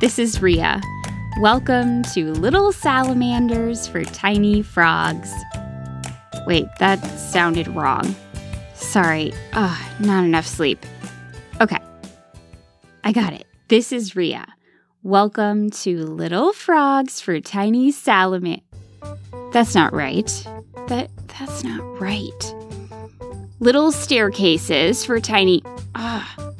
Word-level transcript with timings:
This 0.00 0.20
is 0.20 0.40
Rhea. 0.40 0.80
Welcome 1.40 2.04
to 2.14 2.30
Little 2.34 2.70
Salamanders 2.70 3.88
for 3.88 4.04
Tiny 4.04 4.62
Frogs. 4.62 5.28
Wait, 6.46 6.66
that 6.78 7.04
sounded 7.18 7.66
wrong. 7.66 8.14
Sorry. 8.74 9.32
Ugh, 9.54 9.90
not 9.98 10.24
enough 10.24 10.46
sleep. 10.46 10.86
Okay. 11.60 11.78
I 13.02 13.10
got 13.10 13.32
it. 13.32 13.44
This 13.66 13.90
is 13.90 14.14
Rhea. 14.14 14.46
Welcome 15.02 15.70
to 15.70 16.06
Little 16.06 16.52
Frogs 16.52 17.20
for 17.20 17.40
Tiny 17.40 17.90
Salamander. 17.90 18.62
That's 19.52 19.74
not 19.74 19.92
right. 19.92 20.28
That 20.86 21.10
that's 21.26 21.64
not 21.64 22.00
right. 22.00 22.54
Little 23.58 23.90
staircases 23.90 25.04
for 25.04 25.18
tiny. 25.18 25.60
Ah. 25.96 26.52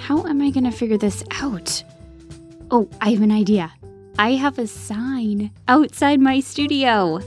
How 0.00 0.26
am 0.26 0.42
I 0.42 0.50
going 0.50 0.64
to 0.64 0.70
figure 0.70 0.98
this 0.98 1.24
out? 1.30 1.82
Oh, 2.70 2.88
I 3.00 3.10
have 3.10 3.20
an 3.20 3.30
idea. 3.30 3.72
I 4.18 4.32
have 4.32 4.58
a 4.58 4.66
sign 4.66 5.50
outside 5.68 6.18
my 6.18 6.40
studio. 6.40 7.20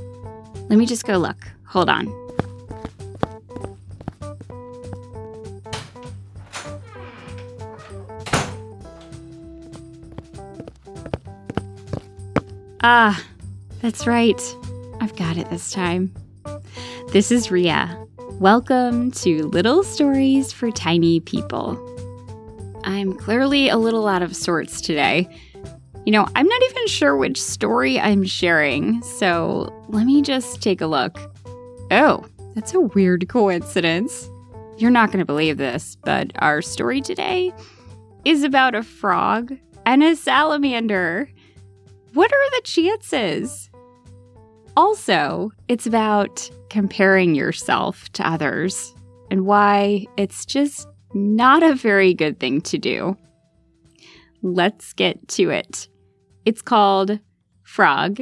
Let 0.70 0.80
me 0.80 0.86
just 0.86 1.06
go 1.06 1.18
look. 1.18 1.38
Hold 1.66 1.90
on. 1.90 2.08
Ah, 12.82 13.24
that's 13.82 14.08
right. 14.08 14.56
I've 15.00 15.16
got 15.16 15.38
it 15.38 15.50
this 15.50 15.72
time. 15.72 16.14
This 17.12 17.32
is 17.32 17.52
Rhea. 17.52 18.06
Welcome 18.40 19.12
to 19.12 19.48
Little 19.48 19.84
Stories 19.84 20.52
for 20.52 20.72
Tiny 20.72 21.20
People. 21.20 21.97
I'm 22.88 23.12
clearly 23.12 23.68
a 23.68 23.76
little 23.76 24.08
out 24.08 24.22
of 24.22 24.34
sorts 24.34 24.80
today. 24.80 25.28
You 26.06 26.14
know, 26.14 26.26
I'm 26.36 26.48
not 26.48 26.64
even 26.64 26.88
sure 26.88 27.18
which 27.18 27.40
story 27.42 28.00
I'm 28.00 28.24
sharing, 28.24 29.02
so 29.02 29.74
let 29.90 30.06
me 30.06 30.22
just 30.22 30.64
take 30.64 30.80
a 30.80 30.88
look. 30.88 31.20
Oh, 31.92 32.24
that's 32.56 32.74
a 32.74 32.80
weird 32.80 33.28
coincidence. 33.28 34.30
You're 34.78 34.90
not 34.90 35.10
going 35.12 35.20
to 35.20 35.26
believe 35.26 35.58
this, 35.58 35.98
but 36.06 36.32
our 36.38 36.62
story 36.62 37.02
today 37.02 37.52
is 38.24 38.46
about 38.46 38.74
a 38.74 38.84
frog 38.84 39.54
and 39.86 40.02
a 40.02 40.16
salamander. 40.16 41.30
What 42.14 42.32
are 42.32 42.50
the 42.52 42.62
chances? 42.64 43.70
Also, 44.78 45.52
it's 45.68 45.88
about 45.88 46.50
comparing 46.70 47.36
yourself 47.36 48.10
to 48.14 48.26
others 48.26 48.96
and 49.30 49.46
why 49.46 50.06
it's 50.16 50.46
just 50.46 50.88
not 51.14 51.64
a 51.64 51.76
very 51.76 52.14
good 52.14 52.40
thing 52.40 52.62
to 52.62 52.78
do. 52.78 53.18
Let's 54.42 54.94
get 54.94 55.28
to 55.30 55.50
it. 55.50 55.88
It's 56.46 56.62
called 56.62 57.20
Frog 57.64 58.22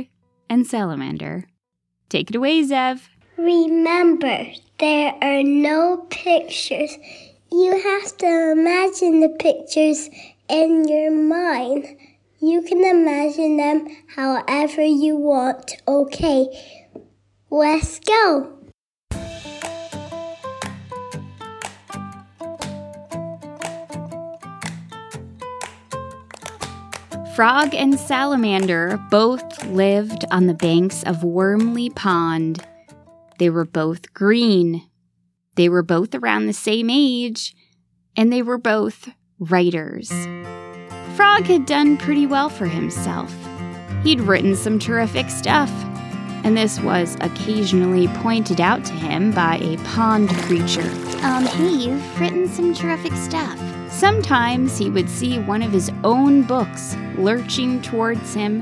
and 0.50 0.66
Salamander. 0.66 1.46
Take 2.10 2.30
it 2.30 2.36
away, 2.36 2.64
Zev. 2.64 3.02
Remember, 3.38 4.48
there 4.80 5.14
are 5.22 5.44
no 5.44 6.06
pictures. 6.10 6.98
You 7.52 7.72
have 7.72 8.18
to 8.18 8.52
imagine 8.52 9.20
the 9.20 9.36
pictures 9.40 10.10
in 10.50 10.88
your 10.88 11.12
mind. 11.12 11.86
You 12.40 12.62
can 12.62 12.84
imagine 12.84 13.58
them 13.58 13.88
however 14.16 14.84
you 14.84 15.18
want. 15.18 15.76
Okay, 15.88 16.48
let's 17.50 18.00
go. 18.00 18.55
Frog 27.36 27.76
and 27.76 28.00
Salamander 28.00 28.98
both 29.12 29.66
lived 29.66 30.24
on 30.32 30.48
the 30.48 30.54
banks 30.54 31.04
of 31.04 31.18
Wormly 31.18 31.94
Pond. 31.94 32.66
They 33.40 33.50
were 33.50 33.66
both 33.66 34.14
green. 34.14 34.88
They 35.56 35.68
were 35.68 35.84
both 35.84 36.16
around 36.16 36.46
the 36.46 36.54
same 36.54 36.90
age, 36.90 37.54
and 38.16 38.32
they 38.32 38.42
were 38.42 38.58
both 38.58 39.10
writers. 39.38 40.10
Frog 41.18 41.44
had 41.44 41.66
done 41.66 41.98
pretty 41.98 42.26
well 42.26 42.48
for 42.48 42.68
himself. 42.68 43.36
He'd 44.02 44.22
written 44.22 44.56
some 44.56 44.80
terrific 44.80 45.30
stuff, 45.30 45.72
and 46.46 46.56
this 46.56 46.80
was 46.80 47.18
occasionally 47.20 48.08
pointed 48.08 48.62
out 48.62 48.86
to 48.86 48.94
him 48.94 49.32
by 49.32 49.58
a 49.58 49.76
pond 49.80 50.30
creature. 50.30 50.90
Um, 51.22 51.46
hey, 51.46 51.68
you've 51.68 52.22
written 52.22 52.48
some 52.48 52.74
terrific 52.74 53.12
stuff. 53.12 53.60
Sometimes 53.96 54.78
he 54.78 54.90
would 54.90 55.10
see 55.10 55.40
one 55.40 55.62
of 55.62 55.72
his 55.72 55.90
own 56.04 56.42
books 56.42 56.98
lurching 57.18 57.82
towards 57.82 58.34
him, 58.34 58.62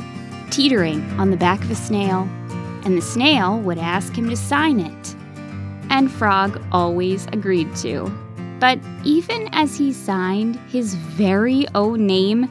teetering 0.51 1.01
on 1.19 1.31
the 1.31 1.38
back 1.38 1.59
of 1.63 1.71
a 1.71 1.75
snail, 1.75 2.29
and 2.85 2.95
the 2.95 3.01
snail 3.01 3.59
would 3.61 3.79
ask 3.79 4.16
him 4.16 4.29
to 4.29 4.38
sign 4.38 4.79
it. 4.79 5.16
And 5.89 6.11
Frog 6.11 6.61
always 6.72 7.25
agreed 7.33 7.75
to. 7.77 8.11
But 8.59 8.77
even 9.03 9.49
as 9.53 9.75
he 9.75 9.91
signed 9.91 10.57
his 10.69 10.93
very 10.93 11.66
own 11.73 12.05
name 12.05 12.47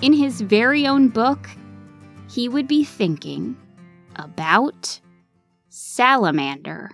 in 0.00 0.12
his 0.12 0.42
very 0.42 0.86
own 0.86 1.08
book, 1.08 1.50
he 2.30 2.48
would 2.48 2.68
be 2.68 2.84
thinking 2.84 3.56
about 4.14 5.00
Salamander. 5.70 6.92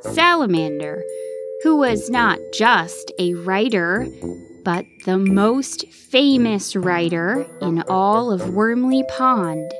Salamander, 0.00 1.04
who 1.64 1.76
was 1.76 2.10
not 2.10 2.38
just 2.52 3.10
a 3.18 3.32
writer, 3.36 4.06
but 4.64 4.84
the 5.06 5.16
most 5.16 5.90
famous 5.90 6.76
writer 6.76 7.46
in 7.62 7.82
all 7.88 8.30
of 8.30 8.42
Wormly 8.42 9.02
Pond. 9.08 9.72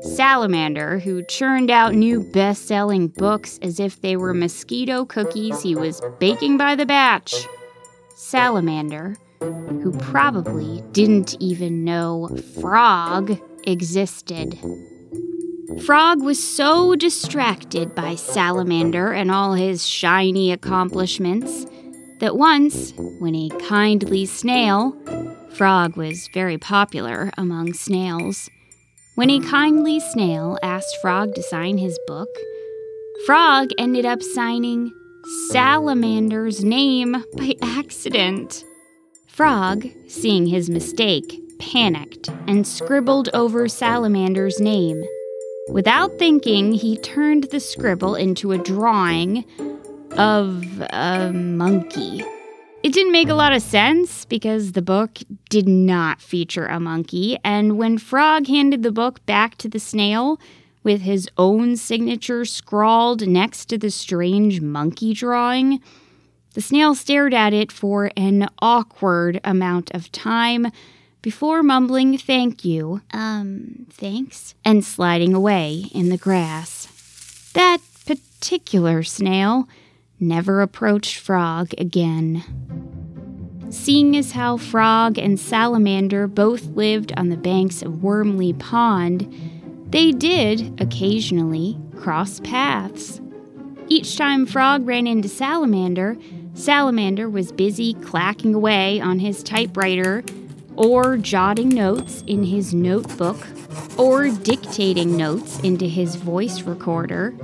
Salamander, 0.00 1.00
who 1.00 1.24
churned 1.24 1.72
out 1.72 1.92
new 1.92 2.20
best 2.20 2.68
selling 2.68 3.08
books 3.08 3.58
as 3.62 3.80
if 3.80 4.00
they 4.00 4.16
were 4.16 4.32
mosquito 4.32 5.04
cookies 5.04 5.60
he 5.60 5.74
was 5.74 6.00
baking 6.20 6.56
by 6.56 6.76
the 6.76 6.86
batch. 6.86 7.34
Salamander, 8.14 9.16
who 9.40 9.90
probably 9.98 10.84
didn't 10.92 11.34
even 11.40 11.84
know 11.84 12.28
Frog 12.60 13.36
existed. 13.66 14.56
Frog 15.76 16.22
was 16.22 16.42
so 16.42 16.94
distracted 16.96 17.94
by 17.94 18.14
Salamander 18.14 19.12
and 19.12 19.30
all 19.30 19.52
his 19.52 19.86
shiny 19.86 20.50
accomplishments 20.50 21.66
that 22.20 22.36
once, 22.36 22.92
when 23.18 23.34
a 23.34 23.50
kindly 23.68 24.24
snail, 24.24 24.96
Frog 25.50 25.96
was 25.96 26.28
very 26.32 26.56
popular 26.56 27.30
among 27.36 27.74
snails, 27.74 28.48
when 29.14 29.28
a 29.28 29.40
kindly 29.40 30.00
snail 30.00 30.58
asked 30.62 30.96
Frog 31.02 31.34
to 31.34 31.42
sign 31.42 31.76
his 31.76 31.98
book, 32.06 32.28
Frog 33.26 33.68
ended 33.76 34.06
up 34.06 34.22
signing 34.22 34.90
Salamander's 35.50 36.64
name 36.64 37.24
by 37.36 37.56
accident. 37.62 38.64
Frog, 39.26 39.86
seeing 40.08 40.46
his 40.46 40.70
mistake, 40.70 41.42
panicked 41.58 42.30
and 42.46 42.66
scribbled 42.66 43.28
over 43.34 43.68
Salamander's 43.68 44.60
name. 44.60 45.04
Without 45.70 46.18
thinking, 46.18 46.72
he 46.72 46.96
turned 46.96 47.44
the 47.44 47.60
scribble 47.60 48.14
into 48.14 48.52
a 48.52 48.58
drawing 48.58 49.44
of 50.12 50.64
a 50.90 51.30
monkey. 51.32 52.24
It 52.82 52.92
didn't 52.92 53.12
make 53.12 53.28
a 53.28 53.34
lot 53.34 53.52
of 53.52 53.60
sense 53.60 54.24
because 54.24 54.72
the 54.72 54.82
book 54.82 55.18
did 55.50 55.68
not 55.68 56.22
feature 56.22 56.66
a 56.66 56.80
monkey, 56.80 57.38
and 57.44 57.76
when 57.76 57.98
Frog 57.98 58.46
handed 58.46 58.82
the 58.82 58.92
book 58.92 59.24
back 59.26 59.58
to 59.58 59.68
the 59.68 59.78
snail 59.78 60.40
with 60.82 61.02
his 61.02 61.28
own 61.36 61.76
signature 61.76 62.44
scrawled 62.44 63.26
next 63.26 63.66
to 63.66 63.78
the 63.78 63.90
strange 63.90 64.60
monkey 64.60 65.12
drawing, 65.12 65.80
the 66.54 66.60
snail 66.62 66.94
stared 66.94 67.34
at 67.34 67.52
it 67.52 67.70
for 67.70 68.10
an 68.16 68.48
awkward 68.60 69.40
amount 69.44 69.90
of 69.92 70.10
time 70.12 70.68
before 71.22 71.62
mumbling 71.62 72.18
thank 72.18 72.64
you, 72.64 73.02
um, 73.12 73.86
thanks, 73.90 74.54
and 74.64 74.84
sliding 74.84 75.34
away 75.34 75.86
in 75.92 76.08
the 76.08 76.16
grass. 76.16 76.86
That 77.54 77.78
particular 78.06 79.02
snail 79.02 79.68
never 80.20 80.60
approached 80.60 81.18
Frog 81.18 81.72
again. 81.78 82.44
Seeing 83.70 84.16
as 84.16 84.32
how 84.32 84.56
Frog 84.56 85.18
and 85.18 85.38
Salamander 85.38 86.26
both 86.26 86.64
lived 86.68 87.12
on 87.16 87.28
the 87.28 87.36
banks 87.36 87.82
of 87.82 87.92
Wormly 87.94 88.58
Pond, 88.58 89.30
they 89.90 90.12
did 90.12 90.80
occasionally 90.80 91.78
cross 91.96 92.40
paths. 92.40 93.20
Each 93.88 94.16
time 94.16 94.46
Frog 94.46 94.86
ran 94.86 95.06
into 95.06 95.28
Salamander, 95.28 96.16
Salamander 96.54 97.28
was 97.28 97.52
busy 97.52 97.94
clacking 97.94 98.54
away 98.54 99.00
on 99.00 99.18
his 99.18 99.42
typewriter, 99.42 100.22
or 100.78 101.16
jotting 101.16 101.68
notes 101.68 102.22
in 102.28 102.44
his 102.44 102.72
notebook, 102.72 103.36
or 103.98 104.30
dictating 104.30 105.16
notes 105.16 105.58
into 105.60 105.86
his 105.86 106.14
voice 106.14 106.62
recorder. 106.62 107.34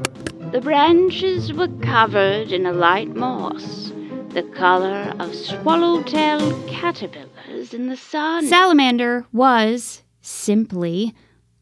The 0.52 0.60
branches 0.60 1.52
were 1.52 1.68
covered 1.82 2.52
in 2.52 2.64
a 2.64 2.72
light 2.72 3.16
moss, 3.16 3.92
the 4.28 4.44
color 4.54 5.12
of 5.18 5.34
swallowtail 5.34 6.62
caterpillars 6.68 7.74
in 7.74 7.88
the 7.88 7.96
sun. 7.96 8.46
Salamander 8.46 9.26
was, 9.32 10.04
simply, 10.20 11.12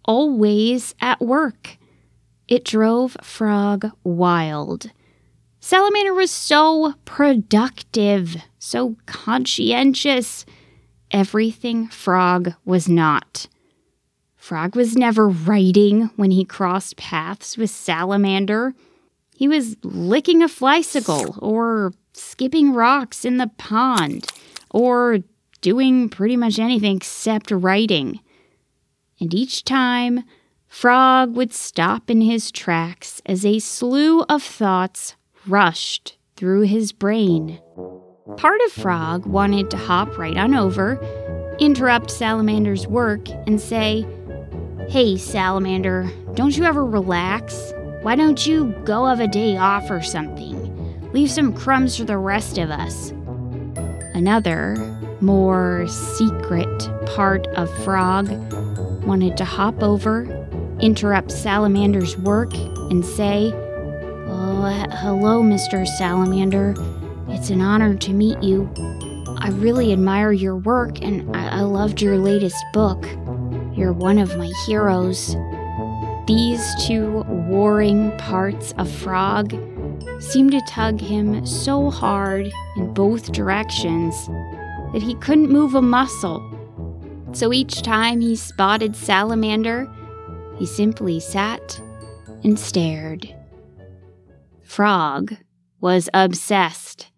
always 0.05 0.95
at 1.01 1.23
work. 1.23 1.79
It 2.49 2.67
drove 2.67 3.17
Frog 3.23 3.93
wild. 4.05 4.91
Salamander 5.59 6.13
was 6.13 6.31
so 6.31 6.95
productive, 7.07 8.37
so 8.59 8.97
conscientious. 9.07 10.45
Everything 11.13 11.89
Frog 11.89 12.55
was 12.65 12.89
not. 12.89 13.47
Frog 14.35 14.75
was 14.75 14.97
never 14.97 15.29
writing 15.29 16.11
when 16.17 16.31
he 16.31 16.45
crossed 16.45 16.97
paths 16.97 17.57
with 17.57 17.71
Salamander. 17.71 18.75
He 19.37 19.47
was 19.47 19.77
licking 19.83 20.43
a 20.43 20.49
flycicle 20.49 21.39
or 21.41 21.93
skipping 22.15 22.73
rocks 22.73 23.25
in 23.25 23.37
the 23.37 23.51
pond 23.59 24.27
or 24.71 25.19
doing 25.61 26.09
pretty 26.09 26.37
much 26.37 26.59
anything 26.59 26.97
except 26.97 27.51
writing. 27.51 28.21
And 29.21 29.33
each 29.33 29.65
time, 29.65 30.25
Frog 30.67 31.37
would 31.37 31.53
stop 31.53 32.11
in 32.11 32.23
his 32.23 32.51
tracks 32.51 33.21
as 33.27 33.45
a 33.45 33.59
slew 33.59 34.23
of 34.23 34.43
thoughts 34.43 35.15
rushed 35.47 36.17
through 36.37 36.63
his 36.63 36.93
brain. 36.93 37.61
Part 38.37 38.61
of 38.67 38.73
Frog 38.73 39.27
wanted 39.27 39.69
to 39.71 39.77
hop 39.77 40.17
right 40.17 40.37
on 40.37 40.55
over, 40.55 40.97
interrupt 41.59 42.09
Salamander's 42.09 42.87
work, 42.87 43.29
and 43.49 43.61
say, 43.61 44.07
Hey, 44.89 45.17
Salamander, 45.17 46.09
don't 46.35 46.57
you 46.57 46.63
ever 46.63 46.87
relax? 46.87 47.73
Why 48.03 48.15
don't 48.15 48.47
you 48.47 48.75
go 48.85 49.07
have 49.07 49.19
a 49.19 49.27
day 49.27 49.57
off 49.57 49.91
or 49.91 50.03
something? 50.03 51.11
Leave 51.13 51.33
some 51.33 51.53
crumbs 51.53 51.97
for 51.97 52.05
the 52.05 52.17
rest 52.17 52.59
of 52.59 52.71
us. 52.71 53.11
Another, 54.15 54.77
more 55.21 55.89
secret 55.89 56.91
part 57.07 57.49
of 57.49 57.69
Frog 57.83 58.29
wanted 59.03 59.37
to 59.37 59.45
hop 59.45 59.83
over, 59.83 60.27
interrupt 60.79 61.33
Salamander's 61.33 62.17
work, 62.17 62.55
and 62.55 63.05
say, 63.05 63.53
Oh, 64.29 64.87
hello, 64.93 65.43
Mr. 65.43 65.85
Salamander. 65.99 66.75
It's 67.33 67.51
an 67.51 67.61
honor 67.61 67.95
to 67.95 68.13
meet 68.13 68.43
you. 68.43 68.71
I 69.39 69.49
really 69.49 69.93
admire 69.93 70.33
your 70.33 70.57
work 70.57 71.03
and 71.03 71.37
I, 71.37 71.59
I 71.59 71.61
loved 71.63 72.01
your 72.01 72.19
latest 72.19 72.63
book. 72.73 73.05
You're 73.75 73.93
one 73.93 74.19
of 74.19 74.37
my 74.37 74.53
heroes. 74.67 75.35
These 76.27 76.65
two 76.87 77.25
warring 77.27 78.17
parts 78.19 78.73
of 78.79 78.89
Frog 78.89 79.51
seemed 80.21 80.53
to 80.53 80.61
tug 80.69 81.01
him 81.01 81.45
so 81.45 81.91
hard 81.91 82.53
in 82.77 82.95
both 82.95 83.33
directions 83.33 84.27
that 84.93 85.03
he 85.03 85.15
couldn't 85.17 85.51
move 85.51 85.75
a 85.75 85.83
muscle. 85.83 86.41
So 87.33 87.53
each 87.53 87.83
time 87.83 88.21
he 88.21 88.37
spotted 88.37 88.95
Salamander, 88.95 89.91
he 90.59 90.67
simply 90.67 91.19
sat 91.19 91.81
and 92.45 92.59
stared. 92.59 93.35
Frog 94.63 95.35
was 95.81 96.09
obsessed. 96.15 97.12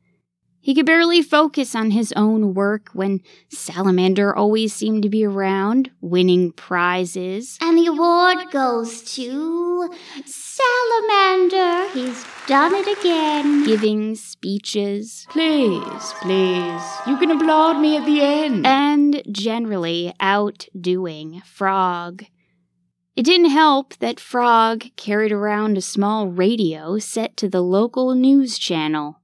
He 0.64 0.74
could 0.74 0.86
barely 0.86 1.20
focus 1.20 1.74
on 1.74 1.90
his 1.90 2.10
own 2.16 2.54
work 2.54 2.88
when 2.94 3.20
Salamander 3.50 4.34
always 4.34 4.72
seemed 4.72 5.02
to 5.02 5.10
be 5.10 5.22
around, 5.22 5.90
winning 6.00 6.52
prizes. 6.52 7.58
And 7.60 7.76
the 7.76 7.84
award 7.84 8.50
goes 8.50 9.02
to 9.16 9.90
Salamander. 10.24 11.90
He's 11.90 12.24
done 12.46 12.74
it 12.74 12.98
again. 12.98 13.66
Giving 13.66 14.14
speeches. 14.14 15.26
Please, 15.28 16.14
please, 16.22 16.82
you 17.06 17.18
can 17.18 17.32
applaud 17.32 17.78
me 17.78 17.98
at 17.98 18.06
the 18.06 18.22
end. 18.22 18.66
And 18.66 19.22
generally 19.30 20.14
outdoing 20.18 21.42
Frog. 21.44 22.24
It 23.14 23.24
didn't 23.26 23.50
help 23.50 23.96
that 23.98 24.18
Frog 24.18 24.86
carried 24.96 25.30
around 25.30 25.76
a 25.76 25.82
small 25.82 26.28
radio 26.28 26.98
set 26.98 27.36
to 27.36 27.50
the 27.50 27.60
local 27.60 28.14
news 28.14 28.56
channel. 28.56 29.20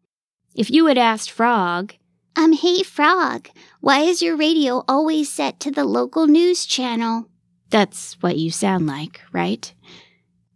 If 0.54 0.70
you 0.70 0.86
had 0.86 0.98
asked 0.98 1.30
Frog, 1.30 1.94
Um, 2.36 2.52
hey, 2.52 2.82
Frog, 2.82 3.48
why 3.80 4.00
is 4.00 4.22
your 4.22 4.36
radio 4.36 4.84
always 4.88 5.32
set 5.32 5.60
to 5.60 5.70
the 5.70 5.84
local 5.84 6.26
news 6.26 6.66
channel? 6.66 7.26
that's 7.70 8.14
what 8.20 8.36
you 8.36 8.50
sound 8.50 8.84
like, 8.88 9.20
right? 9.32 9.72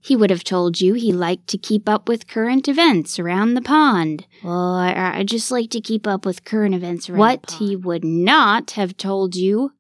He 0.01 0.17
would 0.17 0.31
have 0.31 0.43
told 0.43 0.81
you 0.81 0.95
he 0.95 1.13
liked 1.13 1.47
to 1.49 1.57
keep 1.57 1.89
up 1.89 2.09
with 2.09 2.27
current 2.27 2.67
events 2.67 3.21
around 3.21 3.55
the 3.55 3.63
pond. 3.63 4.27
Well, 4.43 4.75
I, 4.75 5.19
I 5.19 5.23
just 5.23 5.53
like 5.53 5.71
to 5.71 5.81
keep 5.81 6.09
up 6.09 6.27
with 6.27 6.45
current 6.45 6.75
events 6.75 7.09
around 7.09 7.21
what 7.21 7.51
he 7.53 7.77
would 7.77 8.05
not 8.05 8.73
have 8.73 8.97
told 8.97 9.37
you 9.37 9.73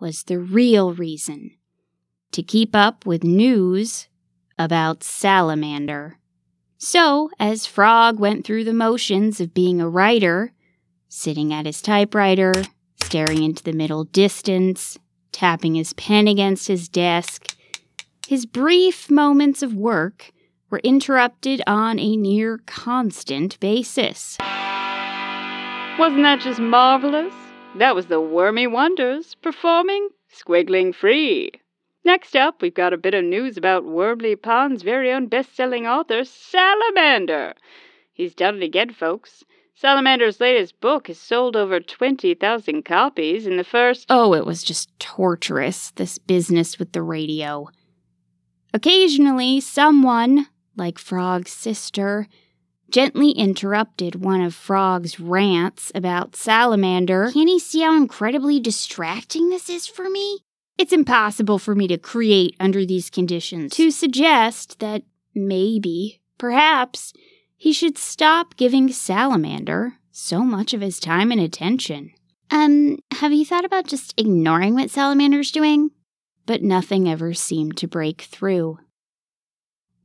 was 0.00 0.22
the 0.22 0.38
real 0.38 0.94
reason 0.94 1.50
to 2.32 2.42
keep 2.42 2.74
up 2.74 3.04
with 3.04 3.22
news 3.22 4.08
about 4.58 5.04
Salamander. 5.04 6.17
So, 6.80 7.28
as 7.40 7.66
Frog 7.66 8.20
went 8.20 8.46
through 8.46 8.62
the 8.62 8.72
motions 8.72 9.40
of 9.40 9.52
being 9.52 9.80
a 9.80 9.88
writer, 9.88 10.52
sitting 11.08 11.52
at 11.52 11.66
his 11.66 11.82
typewriter, 11.82 12.52
staring 13.02 13.42
into 13.42 13.64
the 13.64 13.72
middle 13.72 14.04
distance, 14.04 14.96
tapping 15.32 15.74
his 15.74 15.92
pen 15.94 16.28
against 16.28 16.68
his 16.68 16.88
desk, 16.88 17.56
his 18.28 18.46
brief 18.46 19.10
moments 19.10 19.60
of 19.60 19.74
work 19.74 20.30
were 20.70 20.80
interrupted 20.84 21.60
on 21.66 21.98
a 21.98 22.16
near 22.16 22.58
constant 22.66 23.58
basis. 23.58 24.36
Wasn't 25.98 26.22
that 26.22 26.38
just 26.40 26.60
marvelous? 26.60 27.34
That 27.74 27.96
was 27.96 28.06
the 28.06 28.20
Wormy 28.20 28.68
Wonders 28.68 29.34
performing 29.42 30.10
Squiggling 30.32 30.94
Free. 30.94 31.50
Next 32.08 32.34
up, 32.34 32.62
we've 32.62 32.72
got 32.72 32.94
a 32.94 32.96
bit 32.96 33.12
of 33.12 33.22
news 33.22 33.58
about 33.58 33.84
Wormly 33.84 34.34
Pond's 34.34 34.82
very 34.82 35.12
own 35.12 35.26
best 35.26 35.54
selling 35.54 35.86
author, 35.86 36.24
Salamander. 36.24 37.52
He's 38.14 38.34
done 38.34 38.56
it 38.56 38.62
again, 38.62 38.94
folks. 38.94 39.44
Salamander's 39.74 40.40
latest 40.40 40.80
book 40.80 41.08
has 41.08 41.20
sold 41.20 41.54
over 41.54 41.80
20,000 41.80 42.82
copies 42.82 43.46
in 43.46 43.58
the 43.58 43.62
first. 43.62 44.06
Oh, 44.08 44.32
it 44.32 44.46
was 44.46 44.62
just 44.62 44.88
torturous, 44.98 45.90
this 45.96 46.16
business 46.16 46.78
with 46.78 46.92
the 46.92 47.02
radio. 47.02 47.68
Occasionally, 48.72 49.60
someone, 49.60 50.46
like 50.76 50.98
Frog's 50.98 51.52
sister, 51.52 52.26
gently 52.88 53.32
interrupted 53.32 54.24
one 54.24 54.40
of 54.40 54.54
Frog's 54.54 55.20
rants 55.20 55.92
about 55.94 56.36
Salamander. 56.36 57.32
Can 57.32 57.48
he 57.48 57.58
see 57.58 57.82
how 57.82 57.94
incredibly 57.94 58.60
distracting 58.60 59.50
this 59.50 59.68
is 59.68 59.86
for 59.86 60.08
me? 60.08 60.38
It's 60.78 60.92
impossible 60.92 61.58
for 61.58 61.74
me 61.74 61.88
to 61.88 61.98
create 61.98 62.54
under 62.60 62.86
these 62.86 63.10
conditions. 63.10 63.74
To 63.74 63.90
suggest 63.90 64.78
that 64.78 65.02
maybe, 65.34 66.20
perhaps, 66.38 67.12
he 67.56 67.72
should 67.72 67.98
stop 67.98 68.56
giving 68.56 68.90
Salamander 68.92 69.94
so 70.12 70.42
much 70.42 70.72
of 70.72 70.80
his 70.80 71.00
time 71.00 71.32
and 71.32 71.40
attention. 71.40 72.12
Um, 72.50 72.98
have 73.10 73.32
you 73.32 73.44
thought 73.44 73.64
about 73.64 73.88
just 73.88 74.14
ignoring 74.16 74.74
what 74.74 74.90
Salamander's 74.90 75.50
doing? 75.50 75.90
But 76.46 76.62
nothing 76.62 77.08
ever 77.08 77.34
seemed 77.34 77.76
to 77.78 77.88
break 77.88 78.22
through. 78.22 78.78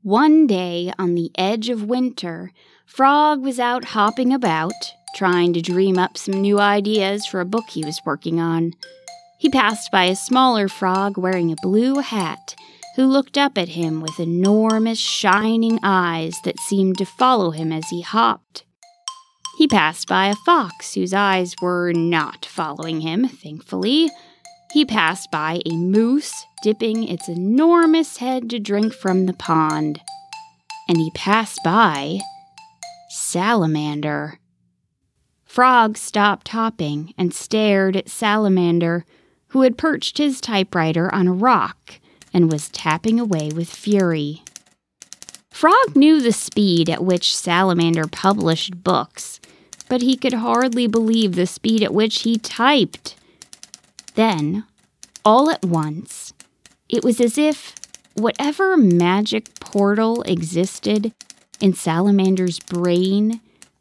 One 0.01 0.47
day, 0.47 0.91
on 0.99 1.15
the 1.15 1.31
edge 1.37 1.69
of 1.69 1.83
winter, 1.85 2.51
Frog 2.85 3.41
was 3.41 3.59
out 3.59 3.85
hopping 3.85 4.33
about, 4.33 4.73
trying 5.15 5.53
to 5.53 5.61
dream 5.61 5.97
up 5.97 6.17
some 6.17 6.41
new 6.41 6.59
ideas 6.59 7.25
for 7.25 7.39
a 7.39 7.45
book 7.45 7.69
he 7.69 7.85
was 7.85 8.01
working 8.05 8.39
on. 8.39 8.73
He 9.43 9.49
passed 9.49 9.91
by 9.91 10.05
a 10.05 10.15
smaller 10.15 10.69
frog 10.69 11.17
wearing 11.17 11.51
a 11.51 11.57
blue 11.61 11.95
hat 11.95 12.55
who 12.95 13.05
looked 13.05 13.37
up 13.37 13.57
at 13.57 13.67
him 13.67 13.99
with 13.99 14.17
enormous 14.17 14.97
shining 14.97 15.79
eyes 15.83 16.39
that 16.45 16.61
seemed 16.61 16.97
to 16.99 17.05
follow 17.05 17.51
him 17.51 17.73
as 17.73 17.89
he 17.89 17.99
hopped. 17.99 18.63
He 19.57 19.67
passed 19.67 20.07
by 20.07 20.27
a 20.27 20.35
fox 20.45 20.93
whose 20.93 21.13
eyes 21.13 21.55
were 21.61 21.91
not 21.91 22.45
following 22.45 23.01
him, 23.01 23.27
thankfully. 23.27 24.09
He 24.71 24.85
passed 24.85 25.29
by 25.29 25.59
a 25.65 25.75
moose 25.75 26.45
dipping 26.63 27.03
its 27.03 27.27
enormous 27.27 28.19
head 28.19 28.49
to 28.51 28.59
drink 28.59 28.93
from 28.93 29.25
the 29.25 29.33
pond. 29.33 29.99
And 30.87 30.97
he 30.99 31.11
passed 31.15 31.59
by 31.65 32.19
Salamander. 33.09 34.39
Frog 35.43 35.97
stopped 35.97 36.47
hopping 36.47 37.13
and 37.17 37.33
stared 37.33 37.97
at 37.97 38.07
Salamander, 38.07 39.03
who 39.53 39.61
had 39.61 39.77
perched 39.77 40.17
his 40.17 40.41
typewriter 40.41 41.13
on 41.13 41.27
a 41.27 41.31
rock 41.31 41.99
and 42.33 42.51
was 42.51 42.69
tapping 42.69 43.19
away 43.19 43.51
with 43.55 43.69
fury. 43.69 44.41
Frog 45.51 45.95
knew 45.95 46.19
the 46.19 46.31
speed 46.31 46.89
at 46.89 47.03
which 47.03 47.37
Salamander 47.37 48.07
published 48.07 48.83
books, 48.83 49.39
but 49.87 50.01
he 50.01 50.17
could 50.17 50.33
hardly 50.33 50.87
believe 50.87 51.35
the 51.35 51.45
speed 51.45 51.83
at 51.83 51.93
which 51.93 52.21
he 52.21 52.35
typed. 52.39 53.15
Then, 54.15 54.65
all 55.23 55.51
at 55.51 55.63
once, 55.63 56.33
it 56.89 57.03
was 57.03 57.21
as 57.21 57.37
if 57.37 57.75
whatever 58.15 58.75
magic 58.75 59.59
portal 59.59 60.23
existed 60.23 61.13
in 61.59 61.75
Salamander's 61.75 62.59
brain 62.59 63.39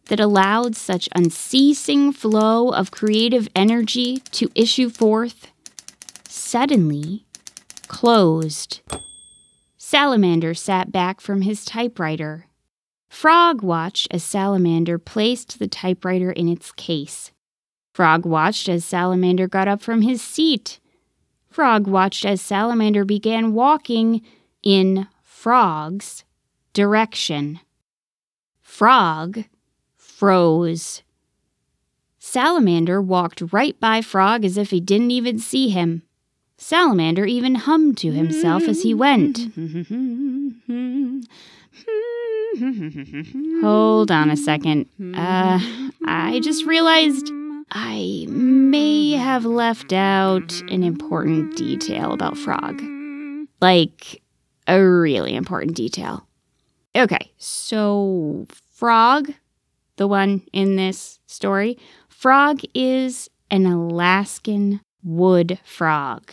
that 0.09 0.21
allowed 0.21 0.77
such 0.77 1.09
unceasing 1.15 2.13
flow 2.13 2.69
of 2.69 2.91
creative 2.91 3.49
energy 3.57 4.19
to 4.33 4.51
issue 4.55 4.91
forth 4.91 5.52
suddenly 6.53 7.25
closed. 7.89 8.83
Salamander 9.79 10.53
sat 10.53 10.93
back 10.93 11.19
from 11.19 11.41
his 11.41 11.65
typewriter. 11.65 12.47
Frog 13.09 13.63
watched 13.63 14.07
as 14.11 14.23
Salamander 14.23 14.99
placed 14.99 15.59
the 15.59 15.67
typewriter 15.67 16.31
in 16.31 16.49
its 16.49 16.71
case. 16.73 17.33
Frog 17.95 18.27
watched 18.27 18.69
as 18.69 18.85
Salamander 18.85 19.49
got 19.49 19.67
up 19.67 19.81
from 19.81 20.03
his 20.03 20.21
seat. 20.21 20.79
Frog 21.49 21.87
watched 21.87 22.27
as 22.27 22.43
Salamander 22.43 23.07
began 23.07 23.55
walking 23.55 24.21
in 24.63 25.09
Frog's 25.23 26.23
direction. 26.75 27.61
Frog 28.61 29.45
froze. 29.97 31.03
Salamander 32.19 33.01
walked 33.01 33.43
right 33.53 33.81
by 33.81 34.03
Frog 34.03 34.45
as 34.45 34.59
if 34.59 34.69
he 34.69 34.81
didn't 34.81 35.13
even 35.13 35.39
see 35.39 35.71
him. 35.71 36.03
Salamander 36.63 37.27
even 37.27 37.57
hummed 37.57 37.99
to 37.99 38.13
himself 38.13 38.63
as 38.63 38.83
he 38.83 38.95
went. 38.95 39.37
Hold 43.61 44.13
on 44.13 44.31
a 44.31 44.37
second. 44.37 44.87
Uh, 45.15 45.59
I 46.07 46.41
just 46.41 46.65
realized 46.65 47.33
I 47.73 48.27
may 48.29 49.11
have 49.11 49.45
left 49.45 49.93
out 49.93 50.53
an 50.71 50.85
important 50.85 51.57
detail 51.57 52.13
about 52.13 52.39
Frog. 52.39 52.81
Like, 53.61 54.23
a 54.69 54.81
really 54.81 55.35
important 55.35 55.75
detail. 55.75 56.29
Okay, 56.95 57.33
so 57.39 58.47
Frog, 58.71 59.33
the 59.97 60.07
one 60.07 60.43
in 60.53 60.77
this 60.77 61.19
story, 61.27 61.77
Frog 62.09 62.61
is 62.73 63.29
an 63.51 63.67
Alaskan 63.67 64.81
wood 65.03 65.59
frog. 65.65 66.33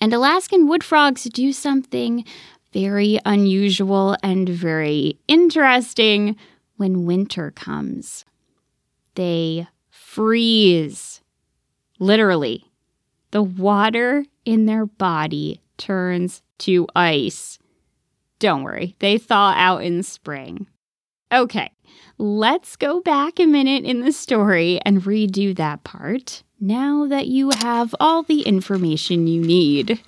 And 0.00 0.12
Alaskan 0.12 0.66
wood 0.66 0.82
frogs 0.82 1.24
do 1.24 1.52
something 1.52 2.24
very 2.72 3.18
unusual 3.24 4.16
and 4.22 4.48
very 4.48 5.18
interesting 5.28 6.36
when 6.76 7.04
winter 7.04 7.50
comes. 7.50 8.24
They 9.14 9.66
freeze. 9.90 11.20
Literally, 11.98 12.64
the 13.30 13.42
water 13.42 14.24
in 14.44 14.66
their 14.66 14.86
body 14.86 15.60
turns 15.76 16.42
to 16.58 16.86
ice. 16.96 17.58
Don't 18.38 18.62
worry, 18.62 18.96
they 19.00 19.18
thaw 19.18 19.52
out 19.54 19.82
in 19.82 20.02
spring. 20.02 20.66
Okay, 21.30 21.70
let's 22.18 22.76
go 22.76 23.00
back 23.00 23.38
a 23.38 23.46
minute 23.46 23.84
in 23.84 24.00
the 24.00 24.12
story 24.12 24.80
and 24.84 25.02
redo 25.02 25.54
that 25.56 25.84
part 25.84 26.42
now 26.60 27.06
that 27.06 27.26
you 27.26 27.50
have 27.50 27.94
all 27.98 28.22
the 28.22 28.42
information 28.42 29.26
you 29.26 29.40
need. 29.40 30.00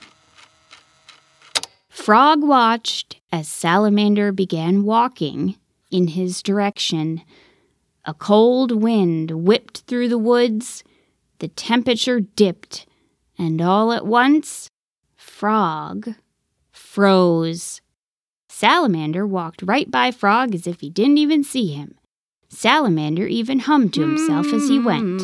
Frog 1.88 2.42
watched 2.42 3.20
as 3.30 3.48
Salamander 3.48 4.32
began 4.32 4.84
walking 4.84 5.56
in 5.90 6.08
his 6.08 6.42
direction. 6.42 7.22
A 8.04 8.14
cold 8.14 8.72
wind 8.72 9.30
whipped 9.30 9.82
through 9.86 10.08
the 10.08 10.18
woods, 10.18 10.82
the 11.38 11.48
temperature 11.48 12.20
dipped, 12.20 12.86
and 13.38 13.60
all 13.60 13.92
at 13.92 14.06
once, 14.06 14.68
Frog 15.16 16.14
froze. 16.92 17.80
Salamander 18.62 19.26
walked 19.26 19.61
right 19.62 19.90
by 19.90 20.12
Frog 20.12 20.54
as 20.54 20.69
if 20.69 20.83
he 20.83 20.88
didn't 20.88 21.19
even 21.19 21.42
see 21.42 21.73
him. 21.73 21.97
Salamander 22.49 23.26
even 23.26 23.59
hummed 23.59 23.92
to 23.95 24.02
himself 24.02 24.47
as 24.52 24.69
he 24.69 24.78
went. 24.78 25.21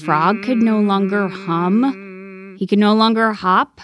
Frog 0.00 0.42
could 0.42 0.56
no 0.56 0.80
longer 0.80 1.28
hum. 1.28 2.56
He 2.58 2.66
could 2.66 2.78
no 2.78 2.94
longer 2.94 3.34
hop. 3.34 3.82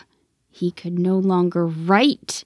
He 0.51 0.71
could 0.71 0.99
no 0.99 1.19
longer 1.19 1.67
write. 1.67 2.45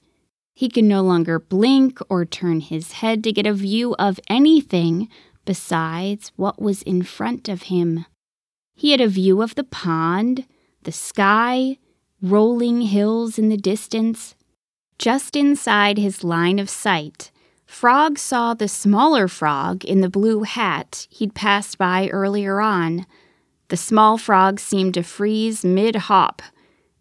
He 0.52 0.68
could 0.68 0.82
no 0.82 1.00
longer 1.00 1.38
blink 1.38 2.00
or 2.08 2.24
turn 2.24 2.58
his 2.58 2.94
head 2.94 3.22
to 3.22 3.30
get 3.30 3.46
a 3.46 3.54
view 3.54 3.94
of 4.00 4.18
anything 4.28 5.08
besides 5.44 6.32
what 6.34 6.60
was 6.60 6.82
in 6.82 7.04
front 7.04 7.48
of 7.48 7.70
him. 7.70 8.04
He 8.74 8.90
had 8.90 9.00
a 9.00 9.06
view 9.06 9.42
of 9.42 9.54
the 9.54 9.62
pond, 9.62 10.44
the 10.82 10.90
sky, 10.90 11.78
rolling 12.22 12.82
hills 12.82 13.38
in 13.38 13.48
the 13.48 13.56
distance. 13.56 14.34
Just 14.98 15.36
inside 15.36 15.98
his 15.98 16.24
line 16.24 16.58
of 16.58 16.68
sight, 16.68 17.30
Frog 17.68 18.18
saw 18.18 18.54
the 18.54 18.66
smaller 18.66 19.28
frog 19.28 19.84
in 19.84 20.00
the 20.00 20.08
blue 20.08 20.42
hat 20.42 21.06
he'd 21.10 21.34
passed 21.34 21.76
by 21.76 22.08
earlier 22.08 22.60
on. 22.60 23.06
The 23.68 23.76
small 23.76 24.16
frog 24.16 24.58
seemed 24.58 24.94
to 24.94 25.02
freeze 25.02 25.64
mid 25.64 25.94
hop. 25.94 26.40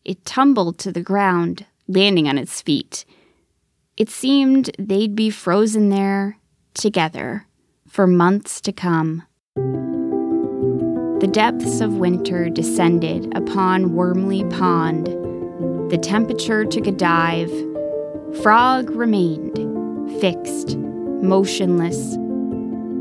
It 0.03 0.25
tumbled 0.25 0.77
to 0.79 0.91
the 0.91 1.01
ground, 1.01 1.65
landing 1.87 2.27
on 2.27 2.37
its 2.37 2.61
feet. 2.61 3.05
It 3.95 4.09
seemed 4.09 4.69
they'd 4.77 5.15
be 5.15 5.29
frozen 5.29 5.89
there 5.89 6.37
together 6.73 7.47
for 7.87 8.05
months 8.05 8.59
to 8.61 8.73
come. 8.73 9.23
The 11.19 11.27
depths 11.27 11.81
of 11.81 11.97
winter 11.97 12.47
descended 12.47 13.35
upon 13.35 13.95
Wormly 13.95 14.47
Pond. 14.55 15.07
The 15.89 15.97
temperature 15.97 16.63
took 16.63 16.85
a 16.85 16.91
dive. 16.91 17.51
Frog 18.43 18.91
remained 18.91 19.57
fixed, 20.21 20.77
motionless. 20.77 22.15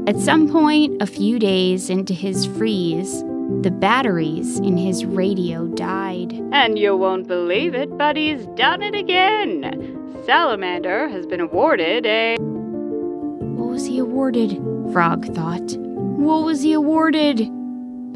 At 0.09 0.19
some 0.19 0.51
point, 0.51 1.03
a 1.03 1.07
few 1.07 1.39
days 1.39 1.91
into 1.91 2.15
his 2.15 2.47
freeze, 2.47 3.23
the 3.61 3.71
batteries 3.71 4.61
in 4.61 4.79
his 4.79 5.05
radio 5.05 5.67
died. 5.67 6.33
And 6.53 6.79
you 6.79 6.97
won't 6.97 7.29
believe 7.29 7.75
it, 7.75 7.99
but 7.99 8.17
he's 8.17 8.47
done 8.55 8.83
it 8.83 8.95
again. 8.95 10.23
Salamander 10.25 11.09
has 11.09 11.27
been 11.27 11.41
awarded 11.41 12.07
a. 12.07 12.37
What 12.39 13.69
was 13.69 13.85
he 13.85 13.99
awarded? 13.99 14.53
Frog 14.91 15.27
thought. 15.35 15.77
What 15.77 16.45
was 16.45 16.63
he 16.63 16.73
awarded? 16.73 17.51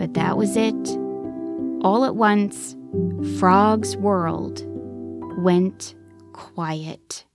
But 0.00 0.14
that 0.14 0.38
was 0.38 0.56
it. 0.56 0.88
All 1.84 2.06
at 2.06 2.16
once, 2.16 2.74
Frog's 3.38 3.98
world 3.98 4.64
went 5.44 5.94
quiet. 6.32 7.26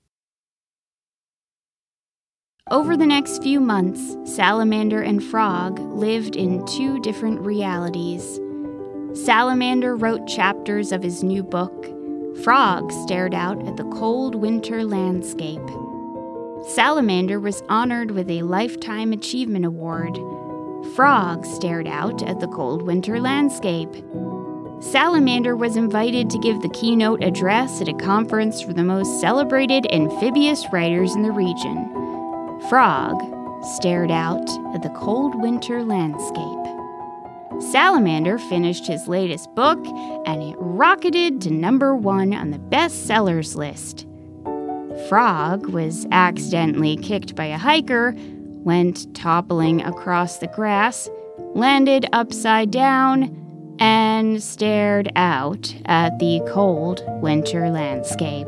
Over 2.72 2.98
the 2.98 3.05
next 3.05 3.43
few 3.43 3.60
months, 3.60 4.17
Salamander 4.36 5.00
and 5.00 5.24
Frog 5.24 5.77
lived 5.77 6.36
in 6.36 6.65
two 6.65 7.00
different 7.01 7.41
realities. 7.41 8.39
Salamander 9.13 9.95
wrote 9.95 10.25
chapters 10.25 10.91
of 10.91 11.03
his 11.03 11.24
new 11.24 11.43
book. 11.43 11.86
Frog 12.43 12.91
stared 12.91 13.36
out 13.36 13.63
at 13.67 13.77
the 13.77 13.88
cold 13.91 14.34
winter 14.34 14.84
landscape. 14.84 15.69
Salamander 16.69 17.39
was 17.39 17.62
honored 17.69 18.10
with 18.10 18.27
a 18.27 18.41
Lifetime 18.41 19.13
Achievement 19.13 19.65
Award. 19.65 20.17
Frog 20.96 21.46
stared 21.46 21.88
out 21.88 22.24
at 22.24 22.39
the 22.39 22.48
cold 22.48 22.82
winter 22.82 23.20
landscape. 23.20 23.94
Salamander 24.79 25.55
was 25.55 25.77
invited 25.77 26.29
to 26.29 26.38
give 26.39 26.62
the 26.62 26.70
keynote 26.70 27.24
address 27.24 27.82
at 27.82 27.88
a 27.88 27.94
conference 27.94 28.62
for 28.62 28.74
the 28.74 28.84
most 28.84 29.20
celebrated 29.20 29.88
amphibious 29.91 30.65
writers 30.72 31.15
in 31.15 31.24
the 31.24 31.32
region. 31.32 31.89
Frog 32.70 33.22
stared 33.63 34.12
out 34.12 34.48
at 34.75 34.84
the 34.84 34.94
cold 34.96 35.34
winter 35.41 35.84
landscape. 35.84 36.65
Salamander 37.72 38.38
finished 38.38 38.86
his 38.86 39.08
latest 39.08 39.53
book 39.55 39.79
and 40.25 40.44
it 40.44 40.55
rocketed 40.60 41.41
to 41.41 41.51
number 41.51 41.96
one 41.96 42.34
on 42.34 42.51
the 42.51 42.60
bestsellers 42.60 43.55
list. 43.55 44.05
Frog 45.08 45.67
was 45.67 46.05
accidentally 46.12 46.98
kicked 46.98 47.36
by 47.36 47.46
a 47.46 47.58
hiker, 47.58 48.15
went 48.65 49.15
toppling 49.15 49.81
across 49.84 50.39
the 50.39 50.48
grass, 50.48 51.10
landed 51.53 52.05
upside 52.12 52.72
down, 52.72 53.41
and 53.79 54.41
stared 54.41 55.12
out 55.15 55.74
at 55.86 56.17
the 56.19 56.41
cold 56.51 57.03
winter 57.22 57.69
landscape. 57.69 58.48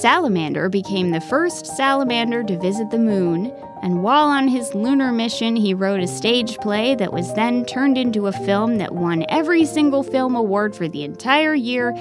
Salamander 0.00 0.70
became 0.70 1.10
the 1.10 1.20
first 1.20 1.66
salamander 1.66 2.42
to 2.42 2.58
visit 2.58 2.90
the 2.90 2.98
moon, 2.98 3.52
and 3.82 4.02
while 4.02 4.28
on 4.28 4.48
his 4.48 4.74
lunar 4.74 5.12
mission, 5.12 5.56
he 5.56 5.74
wrote 5.74 6.00
a 6.00 6.06
stage 6.06 6.56
play 6.58 6.94
that 6.94 7.12
was 7.12 7.34
then 7.34 7.66
turned 7.66 7.98
into 7.98 8.28
a 8.28 8.32
film 8.32 8.78
that 8.78 8.94
won 8.94 9.26
every 9.28 9.66
single 9.66 10.02
film 10.02 10.34
award 10.34 10.74
for 10.74 10.88
the 10.88 11.04
entire 11.04 11.54
year 11.54 11.92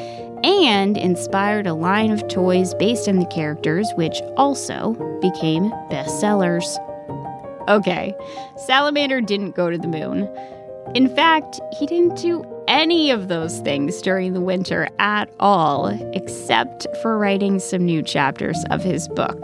and 0.43 0.97
inspired 0.97 1.67
a 1.67 1.73
line 1.73 2.11
of 2.11 2.27
toys 2.27 2.73
based 2.75 3.07
on 3.07 3.17
the 3.17 3.25
characters, 3.27 3.89
which 3.95 4.21
also 4.37 4.93
became 5.21 5.71
bestsellers. 5.89 6.77
Okay, 7.69 8.13
Salamander 8.57 9.21
didn't 9.21 9.55
go 9.55 9.69
to 9.69 9.77
the 9.77 9.87
moon. 9.87 10.29
In 10.95 11.13
fact, 11.15 11.59
he 11.79 11.85
didn't 11.85 12.17
do 12.17 12.43
any 12.67 13.09
of 13.09 13.27
those 13.27 13.59
things 13.61 14.01
during 14.01 14.33
the 14.33 14.41
winter 14.41 14.89
at 14.99 15.29
all, 15.39 15.87
except 16.13 16.85
for 17.01 17.17
writing 17.17 17.59
some 17.59 17.85
new 17.85 18.01
chapters 18.01 18.63
of 18.69 18.83
his 18.83 19.07
book. 19.09 19.41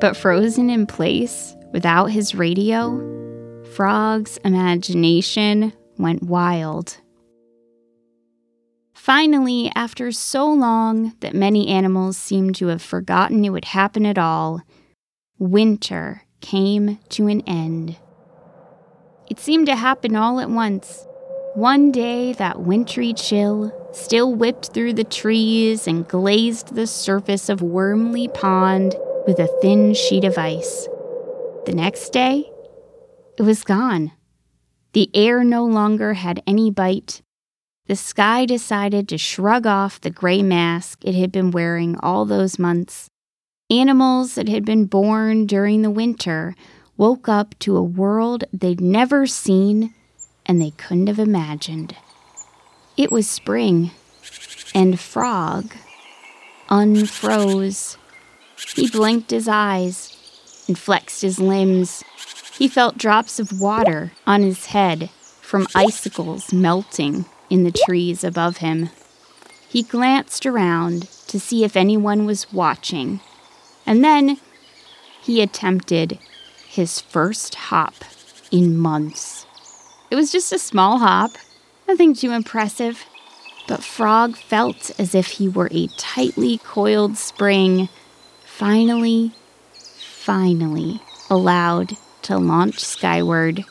But 0.00 0.16
frozen 0.16 0.68
in 0.68 0.86
place 0.86 1.56
without 1.72 2.06
his 2.06 2.34
radio, 2.34 3.00
Frog's 3.74 4.36
imagination 4.38 5.72
went 5.98 6.22
wild. 6.22 6.98
Finally, 8.96 9.70
after 9.76 10.10
so 10.10 10.50
long 10.50 11.14
that 11.20 11.34
many 11.34 11.68
animals 11.68 12.16
seemed 12.16 12.56
to 12.56 12.68
have 12.68 12.82
forgotten 12.82 13.44
it 13.44 13.50
would 13.50 13.66
happen 13.66 14.06
at 14.06 14.18
all, 14.18 14.62
winter 15.38 16.22
came 16.40 16.98
to 17.10 17.28
an 17.28 17.42
end. 17.42 17.96
It 19.30 19.38
seemed 19.38 19.66
to 19.66 19.76
happen 19.76 20.16
all 20.16 20.40
at 20.40 20.50
once. 20.50 21.06
One 21.54 21.92
day, 21.92 22.32
that 22.32 22.62
wintry 22.62 23.12
chill 23.12 23.70
still 23.92 24.34
whipped 24.34 24.72
through 24.72 24.94
the 24.94 25.04
trees 25.04 25.86
and 25.86 26.08
glazed 26.08 26.74
the 26.74 26.86
surface 26.86 27.48
of 27.50 27.60
Wormly 27.60 28.32
Pond 28.32 28.96
with 29.26 29.38
a 29.38 29.54
thin 29.60 29.92
sheet 29.92 30.24
of 30.24 30.38
ice. 30.38 30.88
The 31.66 31.74
next 31.74 32.14
day, 32.14 32.50
it 33.38 33.42
was 33.42 33.62
gone. 33.62 34.12
The 34.94 35.10
air 35.14 35.44
no 35.44 35.64
longer 35.66 36.14
had 36.14 36.42
any 36.46 36.70
bite. 36.70 37.20
The 37.86 37.96
sky 37.96 38.46
decided 38.46 39.08
to 39.08 39.18
shrug 39.18 39.64
off 39.64 40.00
the 40.00 40.10
gray 40.10 40.42
mask 40.42 40.98
it 41.02 41.14
had 41.14 41.30
been 41.30 41.52
wearing 41.52 41.96
all 42.00 42.24
those 42.24 42.58
months. 42.58 43.08
Animals 43.70 44.34
that 44.34 44.48
had 44.48 44.64
been 44.64 44.86
born 44.86 45.46
during 45.46 45.82
the 45.82 45.90
winter 45.90 46.56
woke 46.96 47.28
up 47.28 47.56
to 47.60 47.76
a 47.76 47.82
world 47.82 48.42
they'd 48.52 48.80
never 48.80 49.26
seen 49.26 49.94
and 50.44 50.60
they 50.60 50.70
couldn't 50.70 51.06
have 51.06 51.20
imagined. 51.20 51.94
It 52.96 53.12
was 53.12 53.28
spring, 53.28 53.92
and 54.74 54.98
Frog 54.98 55.74
unfroze. 56.68 57.96
He 58.74 58.88
blinked 58.88 59.30
his 59.30 59.46
eyes 59.46 60.12
and 60.66 60.76
flexed 60.76 61.22
his 61.22 61.38
limbs. 61.38 62.02
He 62.58 62.66
felt 62.66 62.98
drops 62.98 63.38
of 63.38 63.60
water 63.60 64.12
on 64.26 64.42
his 64.42 64.66
head 64.66 65.10
from 65.40 65.68
icicles 65.74 66.52
melting 66.52 67.26
in 67.50 67.64
the 67.64 67.72
trees 67.86 68.24
above 68.24 68.58
him. 68.58 68.90
He 69.68 69.82
glanced 69.82 70.46
around 70.46 71.08
to 71.28 71.40
see 71.40 71.64
if 71.64 71.76
anyone 71.76 72.24
was 72.24 72.52
watching, 72.52 73.20
and 73.84 74.04
then 74.04 74.38
he 75.22 75.42
attempted 75.42 76.18
his 76.68 77.00
first 77.00 77.54
hop 77.54 77.94
in 78.50 78.76
months. 78.76 79.46
It 80.10 80.14
was 80.14 80.30
just 80.30 80.52
a 80.52 80.58
small 80.58 80.98
hop, 80.98 81.32
nothing 81.88 82.14
too 82.14 82.30
impressive, 82.30 83.04
but 83.66 83.82
Frog 83.82 84.36
felt 84.36 84.92
as 84.98 85.14
if 85.14 85.26
he 85.26 85.48
were 85.48 85.68
a 85.72 85.88
tightly 85.98 86.58
coiled 86.58 87.16
spring, 87.16 87.88
finally, 88.44 89.32
finally 89.98 91.00
allowed 91.28 91.96
to 92.22 92.38
launch 92.38 92.78
skyward. 92.78 93.64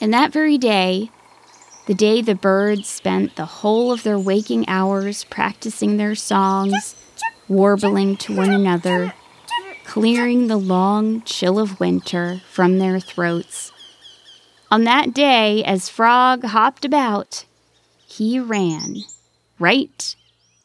And 0.00 0.12
that 0.12 0.32
very 0.32 0.58
day, 0.58 1.10
the 1.86 1.94
day 1.94 2.20
the 2.20 2.34
birds 2.34 2.88
spent 2.88 3.36
the 3.36 3.46
whole 3.46 3.92
of 3.92 4.02
their 4.02 4.18
waking 4.18 4.68
hours 4.68 5.24
practicing 5.24 5.96
their 5.96 6.14
songs, 6.14 6.96
warbling 7.48 8.16
to 8.16 8.34
one 8.34 8.50
another, 8.50 9.14
clearing 9.84 10.48
the 10.48 10.56
long 10.56 11.22
chill 11.22 11.58
of 11.58 11.78
winter 11.78 12.42
from 12.50 12.78
their 12.78 12.98
throats. 12.98 13.72
On 14.70 14.82
that 14.84 15.14
day, 15.14 15.62
as 15.62 15.88
Frog 15.88 16.44
hopped 16.44 16.84
about, 16.84 17.44
he 18.04 18.40
ran 18.40 18.96
right 19.60 20.16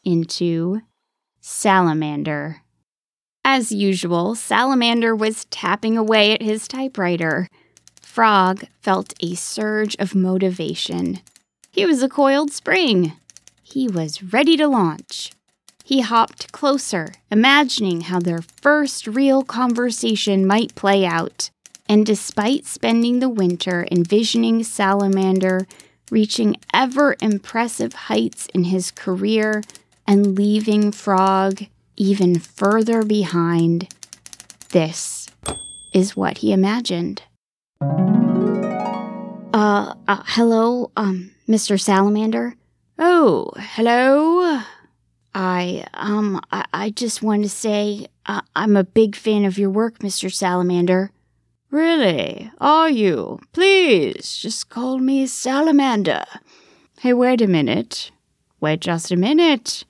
into 0.04 0.80
Salamander. 1.40 2.62
As 3.44 3.70
usual, 3.70 4.34
Salamander 4.34 5.14
was 5.14 5.44
tapping 5.46 5.96
away 5.96 6.32
at 6.32 6.42
his 6.42 6.66
typewriter. 6.66 7.48
Frog 8.12 8.64
felt 8.82 9.14
a 9.20 9.34
surge 9.34 9.96
of 9.98 10.14
motivation. 10.14 11.20
He 11.70 11.86
was 11.86 12.02
a 12.02 12.10
coiled 12.10 12.52
spring. 12.52 13.14
He 13.62 13.88
was 13.88 14.22
ready 14.22 14.54
to 14.58 14.68
launch. 14.68 15.32
He 15.82 16.02
hopped 16.02 16.52
closer, 16.52 17.14
imagining 17.30 18.02
how 18.02 18.20
their 18.20 18.42
first 18.42 19.06
real 19.06 19.44
conversation 19.44 20.46
might 20.46 20.74
play 20.74 21.06
out. 21.06 21.48
And 21.88 22.04
despite 22.04 22.66
spending 22.66 23.20
the 23.20 23.30
winter 23.30 23.88
envisioning 23.90 24.62
Salamander 24.62 25.66
reaching 26.10 26.56
ever 26.74 27.16
impressive 27.22 27.94
heights 27.94 28.46
in 28.52 28.64
his 28.64 28.90
career 28.90 29.62
and 30.06 30.36
leaving 30.36 30.92
Frog 30.92 31.62
even 31.96 32.38
further 32.38 33.04
behind, 33.04 33.88
this 34.68 35.30
is 35.94 36.14
what 36.14 36.38
he 36.38 36.52
imagined. 36.52 37.22
Uh, 39.52 39.94
uh 40.08 40.22
hello, 40.26 40.90
um, 40.96 41.32
Mr. 41.48 41.80
Salamander? 41.80 42.54
Oh, 42.98 43.52
hello. 43.56 44.62
I, 45.34 45.86
um, 45.94 46.40
I, 46.50 46.64
I 46.72 46.90
just 46.90 47.22
want 47.22 47.42
to 47.42 47.48
say 47.48 48.06
uh, 48.26 48.42
I'm 48.54 48.76
a 48.76 48.84
big 48.84 49.16
fan 49.16 49.44
of 49.44 49.58
your 49.58 49.70
work, 49.70 49.98
Mr. 49.98 50.32
Salamander. 50.32 51.10
Really? 51.70 52.50
Are 52.60 52.90
you? 52.90 53.40
Please, 53.52 54.36
just 54.36 54.68
call 54.68 54.98
me 54.98 55.26
Salamander. 55.26 56.24
Hey, 57.00 57.14
wait 57.14 57.40
a 57.40 57.46
minute. 57.46 58.10
Wait 58.60 58.80
just 58.80 59.10
a 59.10 59.16
minute. 59.16 59.84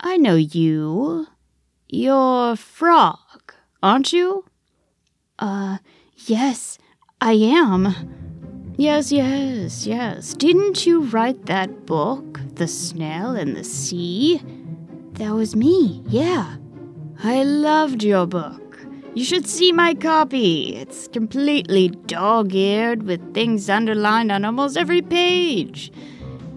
I 0.00 0.16
know 0.16 0.36
you. 0.36 1.26
You're 1.88 2.54
Frog, 2.56 3.52
aren't 3.82 4.12
you? 4.12 4.44
Uh, 5.38 5.78
yes, 6.16 6.78
I 7.20 7.32
am. 7.32 7.94
Yes, 8.76 9.10
yes, 9.10 9.88
yes. 9.88 10.34
Didn't 10.34 10.86
you 10.86 11.00
write 11.00 11.46
that 11.46 11.84
book, 11.84 12.40
The 12.54 12.68
Snail 12.68 13.34
and 13.34 13.56
the 13.56 13.64
Sea? 13.64 14.40
That 15.14 15.34
was 15.34 15.56
me, 15.56 16.04
yeah. 16.06 16.56
I 17.24 17.42
loved 17.42 18.04
your 18.04 18.24
book. 18.24 18.78
You 19.14 19.24
should 19.24 19.48
see 19.48 19.72
my 19.72 19.94
copy. 19.94 20.76
It's 20.76 21.08
completely 21.08 21.88
dog 21.88 22.54
eared 22.54 23.02
with 23.02 23.34
things 23.34 23.68
underlined 23.68 24.30
on 24.30 24.44
almost 24.44 24.76
every 24.76 25.02
page. 25.02 25.90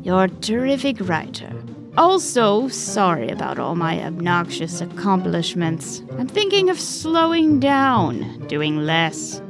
You're 0.03 0.25
a 0.25 0.29
terrific 0.29 0.97
writer. 0.99 1.51
Also, 1.97 2.67
sorry 2.67 3.29
about 3.29 3.57
all 3.57 3.73
my 3.73 3.99
obnoxious 4.05 4.79
accomplishments. 4.79 6.03
I'm 6.19 6.27
thinking 6.27 6.69
of 6.69 6.79
slowing 6.79 7.59
down, 7.59 8.45
doing 8.47 8.77
less. 8.77 9.41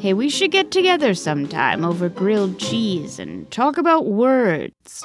Hey, 0.00 0.14
we 0.14 0.30
should 0.30 0.50
get 0.50 0.70
together 0.70 1.14
sometime 1.14 1.84
over 1.84 2.08
grilled 2.08 2.58
cheese 2.58 3.18
and 3.18 3.50
talk 3.50 3.76
about 3.76 4.06
words 4.06 5.04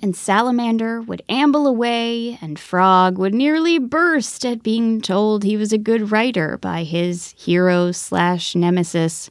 and 0.00 0.16
Salamander 0.16 1.02
would 1.02 1.22
amble 1.28 1.66
away, 1.66 2.38
and 2.40 2.58
Frog 2.58 3.18
would 3.18 3.34
nearly 3.34 3.78
burst 3.78 4.44
at 4.44 4.62
being 4.62 5.00
told 5.00 5.42
he 5.42 5.56
was 5.56 5.72
a 5.72 5.78
good 5.78 6.10
writer 6.10 6.56
by 6.58 6.84
his 6.84 7.34
hero 7.36 7.92
slash 7.92 8.54
nemesis. 8.54 9.28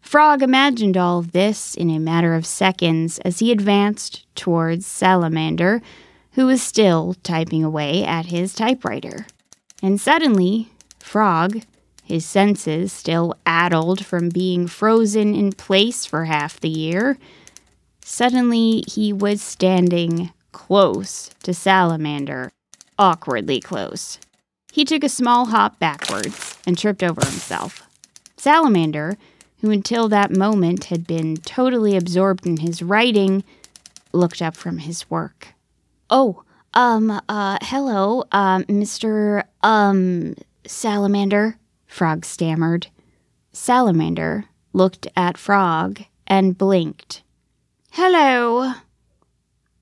Frog 0.00 0.42
imagined 0.42 0.96
all 0.96 1.22
this 1.22 1.74
in 1.74 1.90
a 1.90 1.98
matter 1.98 2.34
of 2.34 2.46
seconds 2.46 3.18
as 3.20 3.40
he 3.40 3.52
advanced 3.52 4.26
towards 4.34 4.86
Salamander, 4.86 5.82
who 6.32 6.46
was 6.46 6.62
still 6.62 7.14
typing 7.22 7.62
away 7.62 8.04
at 8.04 8.26
his 8.26 8.54
typewriter. 8.54 9.26
And 9.82 10.00
suddenly, 10.00 10.68
Frog, 10.98 11.60
his 12.08 12.24
senses 12.24 12.92
still 12.92 13.36
addled 13.44 14.04
from 14.04 14.30
being 14.30 14.66
frozen 14.66 15.34
in 15.34 15.52
place 15.52 16.06
for 16.06 16.24
half 16.24 16.58
the 16.58 16.68
year, 16.68 17.18
Suddenly, 18.10 18.84
he 18.88 19.12
was 19.12 19.42
standing 19.42 20.32
close 20.50 21.28
to 21.42 21.52
Salamander, 21.52 22.50
awkwardly 22.98 23.60
close. 23.60 24.18
He 24.72 24.86
took 24.86 25.04
a 25.04 25.10
small 25.10 25.48
hop 25.48 25.78
backwards 25.78 26.56
and 26.66 26.78
tripped 26.78 27.02
over 27.02 27.20
himself. 27.20 27.82
Salamander, 28.38 29.18
who 29.60 29.70
until 29.70 30.08
that 30.08 30.30
moment 30.30 30.84
had 30.84 31.06
been 31.06 31.36
totally 31.36 31.98
absorbed 31.98 32.46
in 32.46 32.56
his 32.56 32.82
writing, 32.82 33.44
looked 34.14 34.40
up 34.40 34.56
from 34.56 34.78
his 34.78 35.08
work. 35.10 35.48
Oh, 36.08 36.44
um, 36.72 37.10
uh, 37.28 37.58
hello, 37.60 38.24
um, 38.32 38.64
Mr. 38.64 39.44
Um, 39.62 40.34
Salamander, 40.66 41.58
Frog 41.88 42.24
stammered. 42.24 42.86
Salamander 43.52 44.44
looked 44.72 45.08
at 45.16 45.36
Frog 45.36 46.02
and 46.26 46.56
blinked. 46.56 47.22
Hello. 47.90 48.74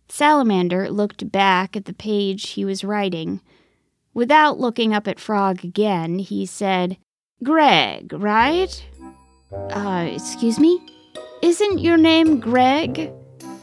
Salamander 0.08 0.88
looked 0.88 1.30
back 1.30 1.76
at 1.76 1.84
the 1.84 1.92
page 1.92 2.50
he 2.50 2.64
was 2.64 2.84
writing. 2.84 3.40
Without 4.14 4.58
looking 4.58 4.94
up 4.94 5.06
at 5.06 5.20
Frog 5.20 5.62
again, 5.62 6.20
he 6.20 6.46
said, 6.46 6.96
Greg, 7.44 8.14
right? 8.14 8.86
Uh, 9.52 10.08
excuse 10.10 10.58
me? 10.58 10.80
Isn't 11.42 11.80
your 11.80 11.98
name 11.98 12.40
Greg? 12.40 13.12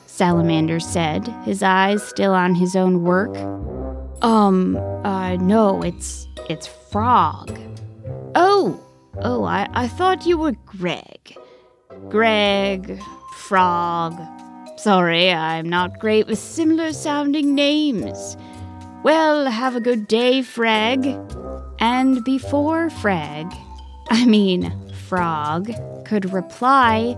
Salamander 0.06 0.80
said, 0.80 1.28
his 1.44 1.64
eyes 1.64 2.04
still 2.04 2.34
on 2.34 2.54
his 2.54 2.76
own 2.76 3.04
work. 3.04 3.36
Um, 4.22 4.78
uh, 5.04 5.38
no, 5.38 5.82
it's 5.82 6.28
it's 6.50 6.68
Frog. 6.68 7.58
Oh, 8.36 8.84
oh, 9.22 9.44
I, 9.44 9.68
I 9.74 9.88
thought 9.88 10.26
you 10.26 10.38
were 10.38 10.54
Greg. 10.66 11.38
Greg, 12.10 13.00
Frog. 13.36 14.20
Sorry, 14.78 15.32
I'm 15.32 15.70
not 15.70 16.00
great 16.00 16.28
with 16.28 16.40
similar 16.40 16.94
sounding 16.94 17.54
names. 17.54 18.36
Well, 19.04 19.46
have 19.46 19.76
a 19.76 19.82
good 19.82 20.08
day, 20.08 20.42
Freg. 20.42 21.06
And 21.80 22.24
before 22.24 22.90
Freg, 22.90 23.54
I 24.10 24.26
mean 24.26 24.74
Frog, 25.08 25.72
could 26.06 26.34
reply, 26.34 27.18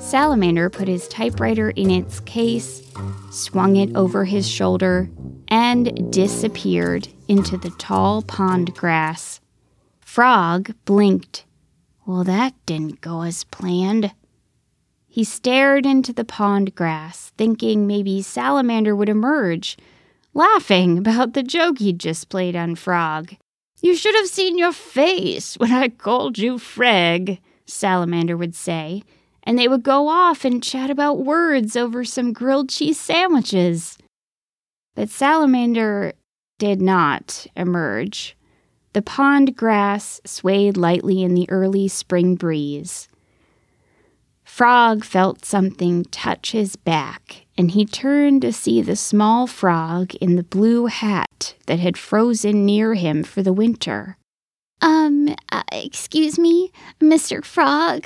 Salamander 0.00 0.70
put 0.70 0.88
his 0.88 1.06
typewriter 1.08 1.70
in 1.70 1.90
its 1.90 2.20
case, 2.20 2.82
swung 3.30 3.76
it 3.76 3.94
over 3.94 4.24
his 4.24 4.48
shoulder, 4.48 5.10
and 5.48 6.12
disappeared 6.12 7.08
into 7.28 7.56
the 7.56 7.70
tall 7.78 8.22
pond 8.22 8.74
grass. 8.74 9.40
Frog 10.18 10.74
blinked. 10.84 11.44
Well, 12.04 12.24
that 12.24 12.52
didn't 12.66 13.00
go 13.00 13.22
as 13.22 13.44
planned. 13.44 14.12
He 15.06 15.22
stared 15.22 15.86
into 15.86 16.12
the 16.12 16.24
pond 16.24 16.74
grass, 16.74 17.30
thinking 17.38 17.86
maybe 17.86 18.20
Salamander 18.20 18.96
would 18.96 19.08
emerge, 19.08 19.76
laughing 20.34 20.98
about 20.98 21.34
the 21.34 21.44
joke 21.44 21.78
he'd 21.78 22.00
just 22.00 22.30
played 22.30 22.56
on 22.56 22.74
Frog. 22.74 23.36
You 23.80 23.94
should 23.94 24.16
have 24.16 24.26
seen 24.26 24.58
your 24.58 24.72
face 24.72 25.54
when 25.56 25.70
I 25.70 25.86
called 25.88 26.36
you 26.36 26.58
Freg, 26.58 27.38
Salamander 27.66 28.36
would 28.36 28.56
say, 28.56 29.04
and 29.44 29.56
they 29.56 29.68
would 29.68 29.84
go 29.84 30.08
off 30.08 30.44
and 30.44 30.60
chat 30.60 30.90
about 30.90 31.24
words 31.24 31.76
over 31.76 32.04
some 32.04 32.32
grilled 32.32 32.70
cheese 32.70 32.98
sandwiches. 32.98 33.96
But 34.96 35.10
Salamander 35.10 36.14
did 36.58 36.82
not 36.82 37.46
emerge. 37.54 38.34
The 38.98 39.02
pond 39.02 39.56
grass 39.56 40.20
swayed 40.24 40.76
lightly 40.76 41.22
in 41.22 41.34
the 41.34 41.48
early 41.50 41.86
spring 41.86 42.34
breeze. 42.34 43.06
Frog 44.42 45.04
felt 45.04 45.44
something 45.44 46.04
touch 46.06 46.50
his 46.50 46.74
back, 46.74 47.46
and 47.56 47.70
he 47.70 47.86
turned 47.86 48.42
to 48.42 48.52
see 48.52 48.82
the 48.82 48.96
small 48.96 49.46
frog 49.46 50.16
in 50.16 50.34
the 50.34 50.42
blue 50.42 50.86
hat 50.86 51.54
that 51.66 51.78
had 51.78 51.96
frozen 51.96 52.66
near 52.66 52.94
him 52.94 53.22
for 53.22 53.40
the 53.40 53.52
winter. 53.52 54.16
Um, 54.82 55.36
uh, 55.52 55.62
excuse 55.70 56.36
me, 56.36 56.72
Mr. 56.98 57.44
Frog? 57.44 58.04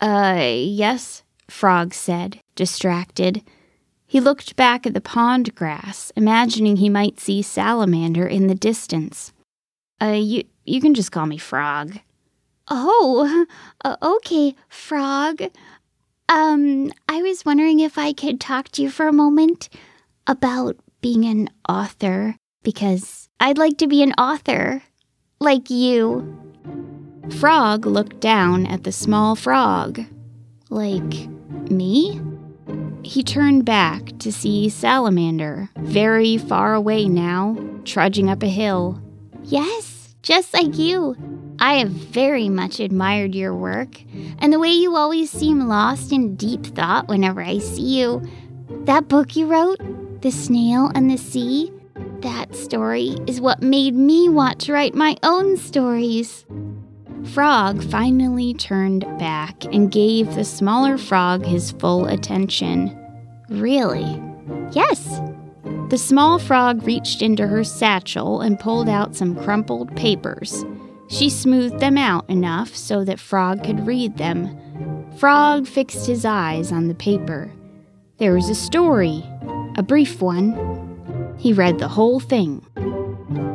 Uh, 0.00 0.52
yes, 0.56 1.24
Frog 1.50 1.94
said, 1.94 2.38
distracted. 2.54 3.42
He 4.06 4.20
looked 4.20 4.54
back 4.54 4.86
at 4.86 4.94
the 4.94 5.00
pond 5.00 5.56
grass, 5.56 6.12
imagining 6.14 6.76
he 6.76 6.88
might 6.88 7.18
see 7.18 7.42
Salamander 7.42 8.24
in 8.28 8.46
the 8.46 8.54
distance. 8.54 9.32
Uh, 10.02 10.12
you, 10.14 10.42
you 10.64 10.80
can 10.80 10.94
just 10.94 11.12
call 11.12 11.26
me 11.26 11.38
Frog. 11.38 11.98
Oh, 12.68 13.46
uh, 13.84 13.96
okay, 14.02 14.56
Frog. 14.68 15.42
Um, 16.28 16.90
I 17.08 17.22
was 17.22 17.44
wondering 17.44 17.78
if 17.78 17.98
I 17.98 18.12
could 18.12 18.40
talk 18.40 18.70
to 18.70 18.82
you 18.82 18.90
for 18.90 19.06
a 19.06 19.12
moment 19.12 19.68
about 20.26 20.76
being 21.00 21.24
an 21.24 21.50
author, 21.68 22.36
because 22.62 23.28
I'd 23.38 23.58
like 23.58 23.78
to 23.78 23.86
be 23.86 24.02
an 24.02 24.12
author, 24.14 24.82
like 25.40 25.70
you. 25.70 26.38
Frog 27.38 27.86
looked 27.86 28.20
down 28.20 28.66
at 28.66 28.84
the 28.84 28.92
small 28.92 29.36
frog. 29.36 30.00
Like 30.68 31.28
me? 31.70 32.20
He 33.04 33.22
turned 33.22 33.64
back 33.64 34.18
to 34.20 34.32
see 34.32 34.68
Salamander, 34.68 35.68
very 35.76 36.38
far 36.38 36.74
away 36.74 37.06
now, 37.08 37.56
trudging 37.84 38.30
up 38.30 38.42
a 38.42 38.48
hill. 38.48 39.00
Yes, 39.44 39.91
just 40.22 40.54
like 40.54 40.78
you. 40.78 41.16
I 41.58 41.74
have 41.74 41.90
very 41.90 42.48
much 42.48 42.80
admired 42.80 43.34
your 43.34 43.54
work, 43.54 44.00
and 44.38 44.52
the 44.52 44.58
way 44.58 44.70
you 44.70 44.96
always 44.96 45.30
seem 45.30 45.68
lost 45.68 46.10
in 46.12 46.34
deep 46.34 46.64
thought 46.64 47.08
whenever 47.08 47.42
I 47.42 47.58
see 47.58 48.00
you. 48.00 48.22
That 48.84 49.08
book 49.08 49.36
you 49.36 49.46
wrote, 49.46 49.78
The 50.22 50.30
Snail 50.30 50.90
and 50.94 51.10
the 51.10 51.18
Sea, 51.18 51.72
that 52.22 52.54
story 52.54 53.16
is 53.26 53.40
what 53.40 53.62
made 53.62 53.94
me 53.94 54.28
want 54.28 54.60
to 54.62 54.72
write 54.72 54.94
my 54.94 55.16
own 55.22 55.56
stories. 55.56 56.44
Frog 57.32 57.82
finally 57.84 58.54
turned 58.54 59.02
back 59.18 59.64
and 59.66 59.92
gave 59.92 60.34
the 60.34 60.44
smaller 60.44 60.98
frog 60.98 61.44
his 61.44 61.72
full 61.72 62.06
attention. 62.06 62.96
Really? 63.48 64.20
Yes. 64.72 65.20
The 65.92 65.98
small 65.98 66.38
frog 66.38 66.86
reached 66.86 67.20
into 67.20 67.46
her 67.46 67.62
satchel 67.62 68.40
and 68.40 68.58
pulled 68.58 68.88
out 68.88 69.14
some 69.14 69.36
crumpled 69.36 69.94
papers. 69.94 70.64
She 71.08 71.28
smoothed 71.28 71.80
them 71.80 71.98
out 71.98 72.30
enough 72.30 72.74
so 72.74 73.04
that 73.04 73.20
Frog 73.20 73.62
could 73.62 73.86
read 73.86 74.16
them. 74.16 74.56
Frog 75.18 75.66
fixed 75.66 76.06
his 76.06 76.24
eyes 76.24 76.72
on 76.72 76.88
the 76.88 76.94
paper. 76.94 77.52
There 78.16 78.32
was 78.32 78.48
a 78.48 78.54
story, 78.54 79.22
a 79.76 79.82
brief 79.82 80.22
one. 80.22 81.36
He 81.36 81.52
read 81.52 81.78
the 81.78 81.88
whole 81.88 82.20
thing. 82.20 82.66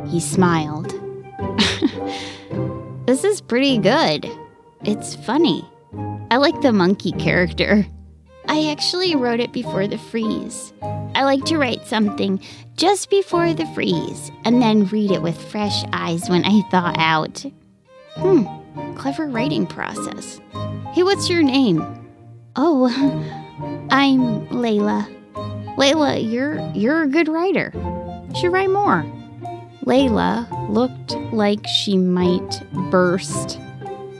He 0.08 0.20
smiled. 0.20 0.94
This 3.06 3.24
is 3.24 3.40
pretty 3.40 3.78
good. 3.78 4.30
It's 4.84 5.16
funny. 5.16 5.68
I 6.30 6.36
like 6.36 6.60
the 6.60 6.72
monkey 6.72 7.10
character. 7.10 7.86
I 8.48 8.70
actually 8.70 9.14
wrote 9.14 9.40
it 9.40 9.52
before 9.52 9.86
the 9.86 9.98
freeze. 9.98 10.72
I 10.82 11.24
like 11.24 11.44
to 11.44 11.58
write 11.58 11.86
something 11.86 12.40
just 12.76 13.10
before 13.10 13.52
the 13.52 13.66
freeze 13.66 14.30
and 14.44 14.62
then 14.62 14.86
read 14.86 15.10
it 15.10 15.20
with 15.20 15.50
fresh 15.50 15.84
eyes 15.92 16.30
when 16.30 16.44
I 16.44 16.62
thaw 16.70 16.92
out. 16.96 17.44
Hmm, 18.14 18.44
clever 18.96 19.26
writing 19.26 19.66
process. 19.66 20.40
Hey, 20.92 21.02
what's 21.02 21.28
your 21.28 21.42
name? 21.42 21.84
Oh, 22.56 22.86
I'm 23.90 24.46
Layla. 24.48 25.14
Layla, 25.76 26.32
you're 26.32 26.58
you're 26.74 27.02
a 27.02 27.08
good 27.08 27.28
writer. 27.28 27.70
You 27.74 28.34
should 28.40 28.52
write 28.52 28.70
more. 28.70 29.04
Layla 29.84 30.48
looked 30.68 31.12
like 31.32 31.66
she 31.66 31.96
might 31.96 32.62
burst. 32.90 33.58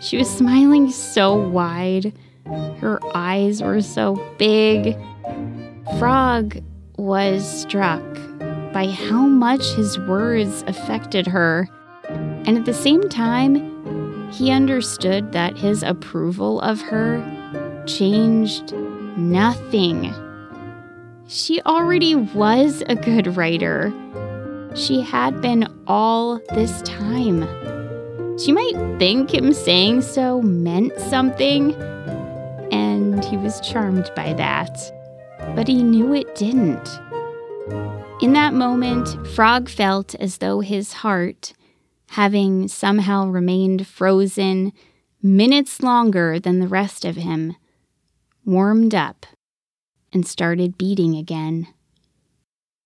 She 0.01 0.17
was 0.17 0.31
smiling 0.31 0.91
so 0.91 1.35
wide. 1.35 2.13
Her 2.79 2.99
eyes 3.15 3.63
were 3.63 3.81
so 3.81 4.17
big. 4.39 4.97
Frog 5.99 6.59
was 6.97 7.47
struck 7.63 8.03
by 8.73 8.89
how 8.89 9.27
much 9.27 9.65
his 9.75 9.99
words 10.01 10.65
affected 10.67 11.27
her. 11.27 11.69
And 12.09 12.57
at 12.57 12.65
the 12.65 12.75
same 12.75 13.09
time, 13.09 14.31
he 14.33 14.51
understood 14.51 15.33
that 15.33 15.57
his 15.57 15.83
approval 15.83 16.61
of 16.61 16.81
her 16.83 17.23
changed 17.87 18.73
nothing. 19.17 20.15
She 21.27 21.61
already 21.63 22.15
was 22.15 22.83
a 22.89 22.95
good 22.95 23.37
writer 23.37 23.93
she 24.79 25.01
had 25.01 25.41
been 25.41 25.67
all 25.87 26.41
this 26.55 26.83
time. 26.83 27.43
She 28.39 28.53
might 28.53 28.99
think 28.99 29.35
him 29.35 29.53
saying 29.53 30.03
so 30.03 30.41
meant 30.41 30.99
something, 31.01 31.75
he 33.29 33.37
was 33.37 33.61
charmed 33.61 34.11
by 34.17 34.33
that, 34.35 34.79
but 35.55 35.69
he 35.69 35.83
knew 35.83 36.15
it 36.15 36.35
didn't. 36.35 36.89
In 38.21 38.33
that 38.33 38.55
moment, 38.55 39.09
Frog 39.29 39.69
felt 39.69 40.15
as 40.17 40.39
though 40.39 40.61
his 40.61 40.95
heart, 40.95 41.53
having 42.11 42.69
somehow 42.69 43.29
remained 43.29 43.87
frozen 43.87 44.73
minutes 45.23 45.83
longer 45.83 46.41
than 46.41 46.59
the 46.59 46.69
rest 46.69 47.05
of 47.05 47.17
him, 47.17 47.55
warmed 48.45 48.95
up 48.95 49.27
and 50.13 50.27
started 50.27 50.79
beating 50.79 51.15
again. 51.15 51.69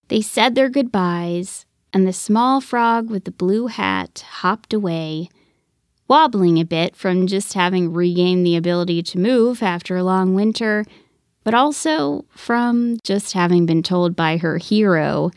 They 0.09 0.21
said 0.21 0.55
their 0.55 0.69
goodbyes 0.69 1.65
and 1.93 2.07
the 2.07 2.13
small 2.13 2.61
frog 2.61 3.11
with 3.11 3.25
the 3.25 3.31
blue 3.31 3.69
hat 3.69 4.25
hopped 4.29 4.75
away, 4.75 5.29
wobbling 6.13 6.59
a 6.59 6.63
bit 6.63 6.95
from 6.95 7.27
just 7.27 7.55
having 7.55 7.91
regained 7.91 8.45
the 8.45 8.55
ability 8.55 9.03
to 9.03 9.19
move 9.19 9.63
after 9.63 9.97
a 9.97 10.05
long 10.05 10.35
winter, 10.35 10.85
but 11.43 11.55
also 11.55 12.23
from 12.29 12.99
just 13.03 13.33
having 13.33 13.65
been 13.65 13.83
told 13.83 14.15
by 14.15 14.37
her 14.37 14.59
hero 14.59 15.31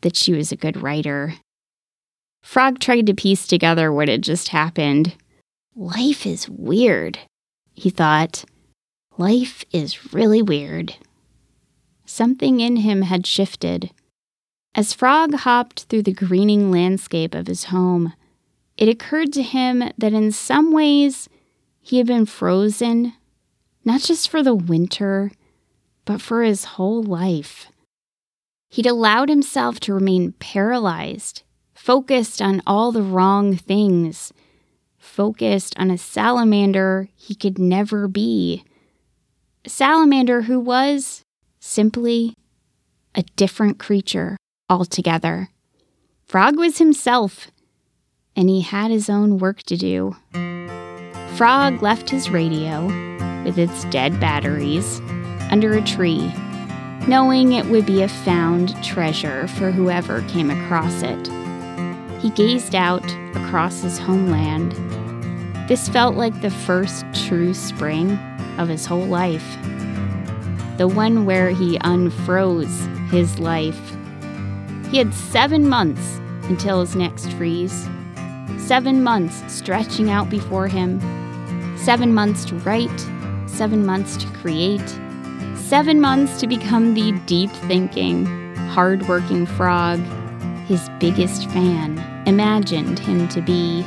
that 0.00 0.16
she 0.16 0.32
was 0.32 0.50
a 0.50 0.56
good 0.56 0.80
writer. 0.80 1.34
Frog 2.42 2.78
tried 2.78 3.04
to 3.04 3.12
piece 3.12 3.46
together 3.46 3.92
what 3.92 4.08
had 4.08 4.22
just 4.22 4.48
happened. 4.48 5.14
Life 5.74 6.24
is 6.24 6.48
weird, 6.48 7.18
he 7.74 7.90
thought. 7.90 8.42
Life 9.18 9.66
is 9.70 10.14
really 10.14 10.40
weird. 10.40 10.94
Something 12.06 12.60
in 12.60 12.76
him 12.76 13.02
had 13.02 13.26
shifted. 13.26 13.90
As 14.74 14.94
Frog 14.94 15.34
hopped 15.34 15.82
through 15.90 16.04
the 16.04 16.12
greening 16.14 16.70
landscape 16.70 17.34
of 17.34 17.48
his 17.48 17.64
home, 17.64 18.14
it 18.76 18.88
occurred 18.88 19.32
to 19.32 19.42
him 19.42 19.82
that 19.96 20.12
in 20.12 20.32
some 20.32 20.72
ways 20.72 21.28
he 21.80 21.98
had 21.98 22.06
been 22.06 22.26
frozen, 22.26 23.14
not 23.84 24.00
just 24.00 24.28
for 24.28 24.42
the 24.42 24.54
winter, 24.54 25.30
but 26.04 26.20
for 26.20 26.42
his 26.42 26.64
whole 26.64 27.02
life. 27.02 27.68
He'd 28.68 28.86
allowed 28.86 29.28
himself 29.28 29.80
to 29.80 29.94
remain 29.94 30.32
paralyzed, 30.32 31.42
focused 31.74 32.42
on 32.42 32.62
all 32.66 32.92
the 32.92 33.02
wrong 33.02 33.56
things, 33.56 34.32
focused 34.98 35.78
on 35.78 35.90
a 35.90 35.96
salamander 35.96 37.08
he 37.14 37.34
could 37.34 37.58
never 37.58 38.08
be. 38.08 38.64
A 39.64 39.70
salamander 39.70 40.42
who 40.42 40.60
was 40.60 41.22
simply 41.60 42.34
a 43.14 43.22
different 43.36 43.78
creature 43.78 44.36
altogether. 44.68 45.48
Frog 46.24 46.56
was 46.56 46.78
himself, 46.78 47.50
and 48.36 48.48
he 48.48 48.60
had 48.60 48.90
his 48.90 49.08
own 49.08 49.38
work 49.38 49.62
to 49.64 49.76
do. 49.76 50.14
Frog 51.36 51.82
left 51.82 52.10
his 52.10 52.30
radio 52.30 52.86
with 53.44 53.58
its 53.58 53.84
dead 53.86 54.20
batteries 54.20 55.00
under 55.50 55.74
a 55.74 55.82
tree, 55.82 56.32
knowing 57.08 57.52
it 57.52 57.66
would 57.66 57.86
be 57.86 58.02
a 58.02 58.08
found 58.08 58.82
treasure 58.84 59.48
for 59.48 59.70
whoever 59.70 60.22
came 60.22 60.50
across 60.50 61.02
it. 61.02 61.28
He 62.20 62.30
gazed 62.30 62.74
out 62.74 63.04
across 63.36 63.82
his 63.82 63.98
homeland. 63.98 64.72
This 65.68 65.88
felt 65.88 66.16
like 66.16 66.40
the 66.40 66.50
first 66.50 67.04
true 67.26 67.54
spring 67.54 68.12
of 68.58 68.68
his 68.68 68.86
whole 68.86 69.06
life. 69.06 69.56
The 70.78 70.88
one 70.88 71.26
where 71.26 71.50
he 71.50 71.78
unfroze 71.78 73.10
his 73.10 73.38
life. 73.38 73.80
He 74.90 74.98
had 74.98 75.12
seven 75.14 75.68
months 75.68 76.20
until 76.48 76.80
his 76.80 76.94
next 76.94 77.30
freeze. 77.32 77.88
Seven 78.66 79.02
months 79.02 79.42
stretching 79.52 80.10
out 80.10 80.28
before 80.28 80.68
him. 80.68 81.00
Seven 81.78 82.12
months 82.12 82.44
to 82.46 82.56
write. 82.56 83.00
Seven 83.46 83.86
months 83.86 84.16
to 84.16 84.26
create. 84.38 84.88
Seven 85.56 86.00
months 86.00 86.40
to 86.40 86.46
become 86.46 86.94
the 86.94 87.12
deep 87.26 87.50
thinking, 87.68 88.26
hard 88.68 89.06
working 89.08 89.46
frog 89.46 90.00
his 90.66 90.88
biggest 90.98 91.48
fan 91.50 91.96
imagined 92.26 92.98
him 92.98 93.28
to 93.28 93.40
be. 93.40 93.82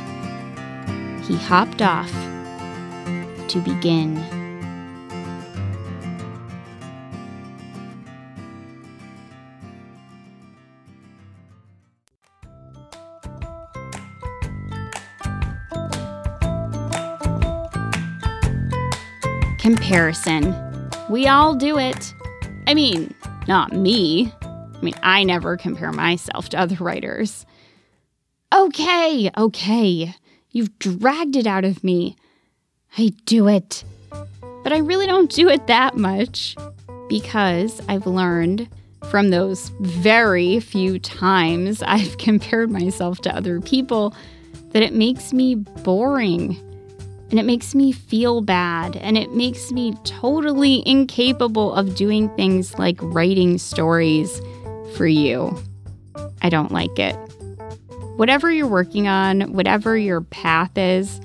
He 1.26 1.36
hopped 1.36 1.82
off 1.82 2.10
to 3.48 3.60
begin. 3.60 4.16
Comparison. 19.76 20.90
We 21.08 21.28
all 21.28 21.54
do 21.54 21.78
it. 21.78 22.12
I 22.66 22.74
mean, 22.74 23.14
not 23.46 23.72
me. 23.72 24.32
I 24.42 24.80
mean, 24.82 24.94
I 25.04 25.22
never 25.22 25.56
compare 25.56 25.92
myself 25.92 26.48
to 26.48 26.58
other 26.58 26.74
writers. 26.80 27.46
Okay, 28.52 29.30
okay. 29.38 30.12
You've 30.50 30.76
dragged 30.80 31.36
it 31.36 31.46
out 31.46 31.64
of 31.64 31.84
me. 31.84 32.16
I 32.98 33.12
do 33.26 33.46
it. 33.46 33.84
But 34.64 34.72
I 34.72 34.78
really 34.78 35.06
don't 35.06 35.30
do 35.30 35.48
it 35.48 35.68
that 35.68 35.96
much 35.96 36.56
because 37.08 37.80
I've 37.88 38.08
learned 38.08 38.68
from 39.08 39.30
those 39.30 39.68
very 39.78 40.58
few 40.58 40.98
times 40.98 41.80
I've 41.86 42.18
compared 42.18 42.72
myself 42.72 43.20
to 43.20 43.36
other 43.36 43.60
people 43.60 44.16
that 44.70 44.82
it 44.82 44.94
makes 44.94 45.32
me 45.32 45.54
boring 45.54 46.60
and 47.30 47.38
it 47.38 47.44
makes 47.44 47.74
me 47.74 47.92
feel 47.92 48.40
bad 48.40 48.96
and 48.96 49.16
it 49.16 49.32
makes 49.32 49.70
me 49.70 49.94
totally 50.04 50.82
incapable 50.86 51.72
of 51.74 51.94
doing 51.94 52.28
things 52.36 52.76
like 52.78 52.98
writing 53.00 53.56
stories 53.56 54.42
for 54.96 55.06
you. 55.06 55.56
I 56.42 56.48
don't 56.48 56.72
like 56.72 56.98
it. 56.98 57.14
Whatever 58.16 58.50
you're 58.50 58.66
working 58.66 59.06
on, 59.06 59.52
whatever 59.52 59.96
your 59.96 60.20
path 60.22 60.76
is, 60.76 61.20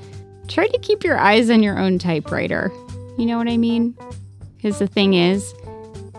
try 0.48 0.68
to 0.68 0.78
keep 0.80 1.04
your 1.04 1.18
eyes 1.18 1.50
on 1.50 1.63
your 1.63 1.80
own 1.80 1.98
typewriter. 1.98 2.72
You 3.18 3.26
know 3.26 3.38
what 3.38 3.48
I 3.48 3.58
mean? 3.58 3.98
Because 4.56 4.80
the 4.80 4.88
thing 4.88 5.15
is, 5.15 5.54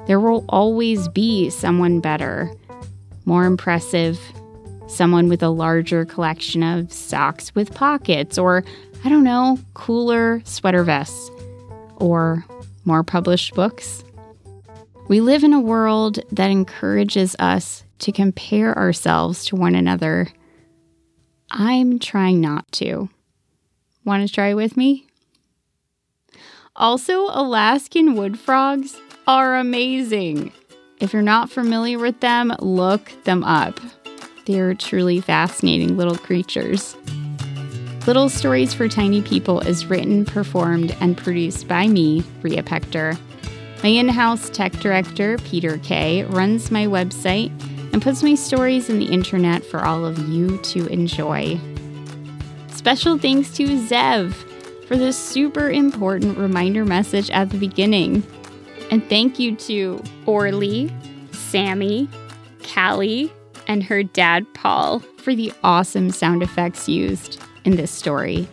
there 0.07 0.21
will 0.21 0.45
always 0.49 1.09
be 1.09 1.49
someone 1.51 2.01
better, 2.01 2.51
more 3.25 3.45
impressive, 3.45 4.21
someone 4.89 5.29
with 5.29 5.43
a 5.43 5.49
larger 5.49 6.05
collection 6.05 6.63
of 6.63 6.93
socks 6.93 7.55
with 7.55 7.75
pockets, 7.75 8.39
or 8.39 8.65
I 9.07 9.09
don't 9.09 9.23
know, 9.23 9.61
cooler 9.75 10.43
sweater 10.45 10.83
vests, 10.83 11.31
or 11.95 12.45
more 12.85 13.05
published 13.05 13.55
books. 13.55 14.03
We 15.07 15.21
live 15.21 15.45
in 15.45 15.53
a 15.53 15.61
world 15.61 16.19
that 16.33 16.51
encourages 16.51 17.37
us 17.39 17.85
to 18.01 18.11
compare 18.11 18.77
ourselves 18.77 19.45
to 19.45 19.55
one 19.55 19.77
another. 19.77 20.27
I'm 21.53 22.01
trying 22.01 22.41
not 22.41 22.73
to. 22.73 23.09
Want 24.05 24.27
to 24.27 24.35
try 24.35 24.55
with 24.55 24.77
me? 24.77 25.07
Also, 26.75 27.29
Alaskan 27.29 28.17
wood 28.17 28.37
frogs 28.37 29.01
are 29.29 29.55
amazing. 29.55 30.51
If 30.99 31.13
you're 31.13 31.23
not 31.23 31.49
familiar 31.49 32.01
with 32.01 32.19
them, 32.19 32.53
look 32.59 33.13
them 33.23 33.45
up. 33.45 33.79
They're 34.47 34.75
truly 34.75 35.21
fascinating 35.21 35.97
little 35.97 36.19
creatures. 36.19 36.97
Little 38.07 38.29
Stories 38.29 38.73
for 38.73 38.89
Tiny 38.89 39.21
People 39.21 39.59
is 39.63 39.87
written, 39.87 40.25
performed, 40.25 40.97
and 41.01 41.17
produced 41.17 41.67
by 41.67 41.89
me, 41.89 42.23
Rhea 42.41 42.63
Pechter. 42.63 43.19
My 43.83 43.89
in 43.89 44.09
house 44.09 44.49
tech 44.49 44.71
director, 44.75 45.39
Peter 45.39 45.79
Kay, 45.79 46.23
runs 46.23 46.71
my 46.71 46.87
website 46.87 47.51
and 47.93 48.01
puts 48.01 48.23
my 48.23 48.37
stories 48.37 48.89
in 48.89 49.01
the 49.01 49.07
internet 49.07 49.65
for 49.65 49.85
all 49.85 50.07
of 50.07 50.21
you 50.29 50.57
to 50.59 50.87
enjoy. 50.87 51.59
Special 52.69 53.19
thanks 53.19 53.51
to 53.57 53.65
Zev 53.65 54.35
for 54.87 54.97
this 54.97 55.19
super 55.19 55.69
important 55.69 56.39
reminder 56.39 56.85
message 56.85 57.29
at 57.31 57.51
the 57.51 57.59
beginning. 57.59 58.23
And 58.93 59.05
thank 59.09 59.41
you 59.41 59.57
to 59.57 60.01
Orly, 60.27 60.95
Sami, 61.33 62.09
Callie, 62.73 63.33
and 63.67 63.83
her 63.83 64.05
dad, 64.05 64.47
Paul, 64.55 65.01
for 65.19 65.35
the 65.35 65.53
awesome 65.65 66.11
sound 66.11 66.45
effects 66.45 66.89
used 66.89 67.43
in 67.67 67.77
this 67.77 67.91
story. 67.91 68.49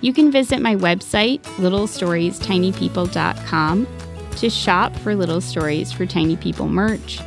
You 0.00 0.12
can 0.12 0.30
visit 0.30 0.60
my 0.60 0.76
website, 0.76 1.42
littlestoriestinypeople.com, 1.56 3.88
to 4.36 4.50
shop 4.50 4.94
for 4.96 5.14
Little 5.14 5.40
Stories 5.40 5.92
for 5.92 6.04
Tiny 6.06 6.36
People 6.36 6.68
merch. 6.68 7.20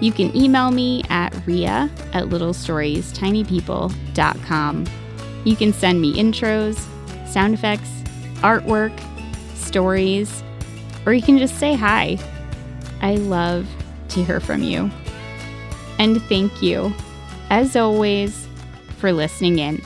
You 0.00 0.10
can 0.12 0.36
email 0.36 0.70
me 0.70 1.02
at 1.08 1.34
rhea 1.46 1.90
at 2.12 2.24
littlestoriestinypeople.com. 2.24 4.84
You 5.44 5.56
can 5.56 5.72
send 5.72 6.00
me 6.00 6.14
intros, 6.14 6.78
sound 7.26 7.54
effects, 7.54 7.90
artwork, 8.36 8.92
stories, 9.54 10.42
or 11.06 11.14
you 11.14 11.22
can 11.22 11.38
just 11.38 11.58
say 11.58 11.74
hi. 11.74 12.18
I 13.00 13.14
love 13.14 13.66
to 14.08 14.22
hear 14.24 14.40
from 14.40 14.62
you. 14.62 14.90
And 15.98 16.20
thank 16.22 16.62
you, 16.62 16.92
as 17.48 17.74
always, 17.76 18.46
for 18.98 19.12
listening 19.12 19.60
in. 19.60 19.80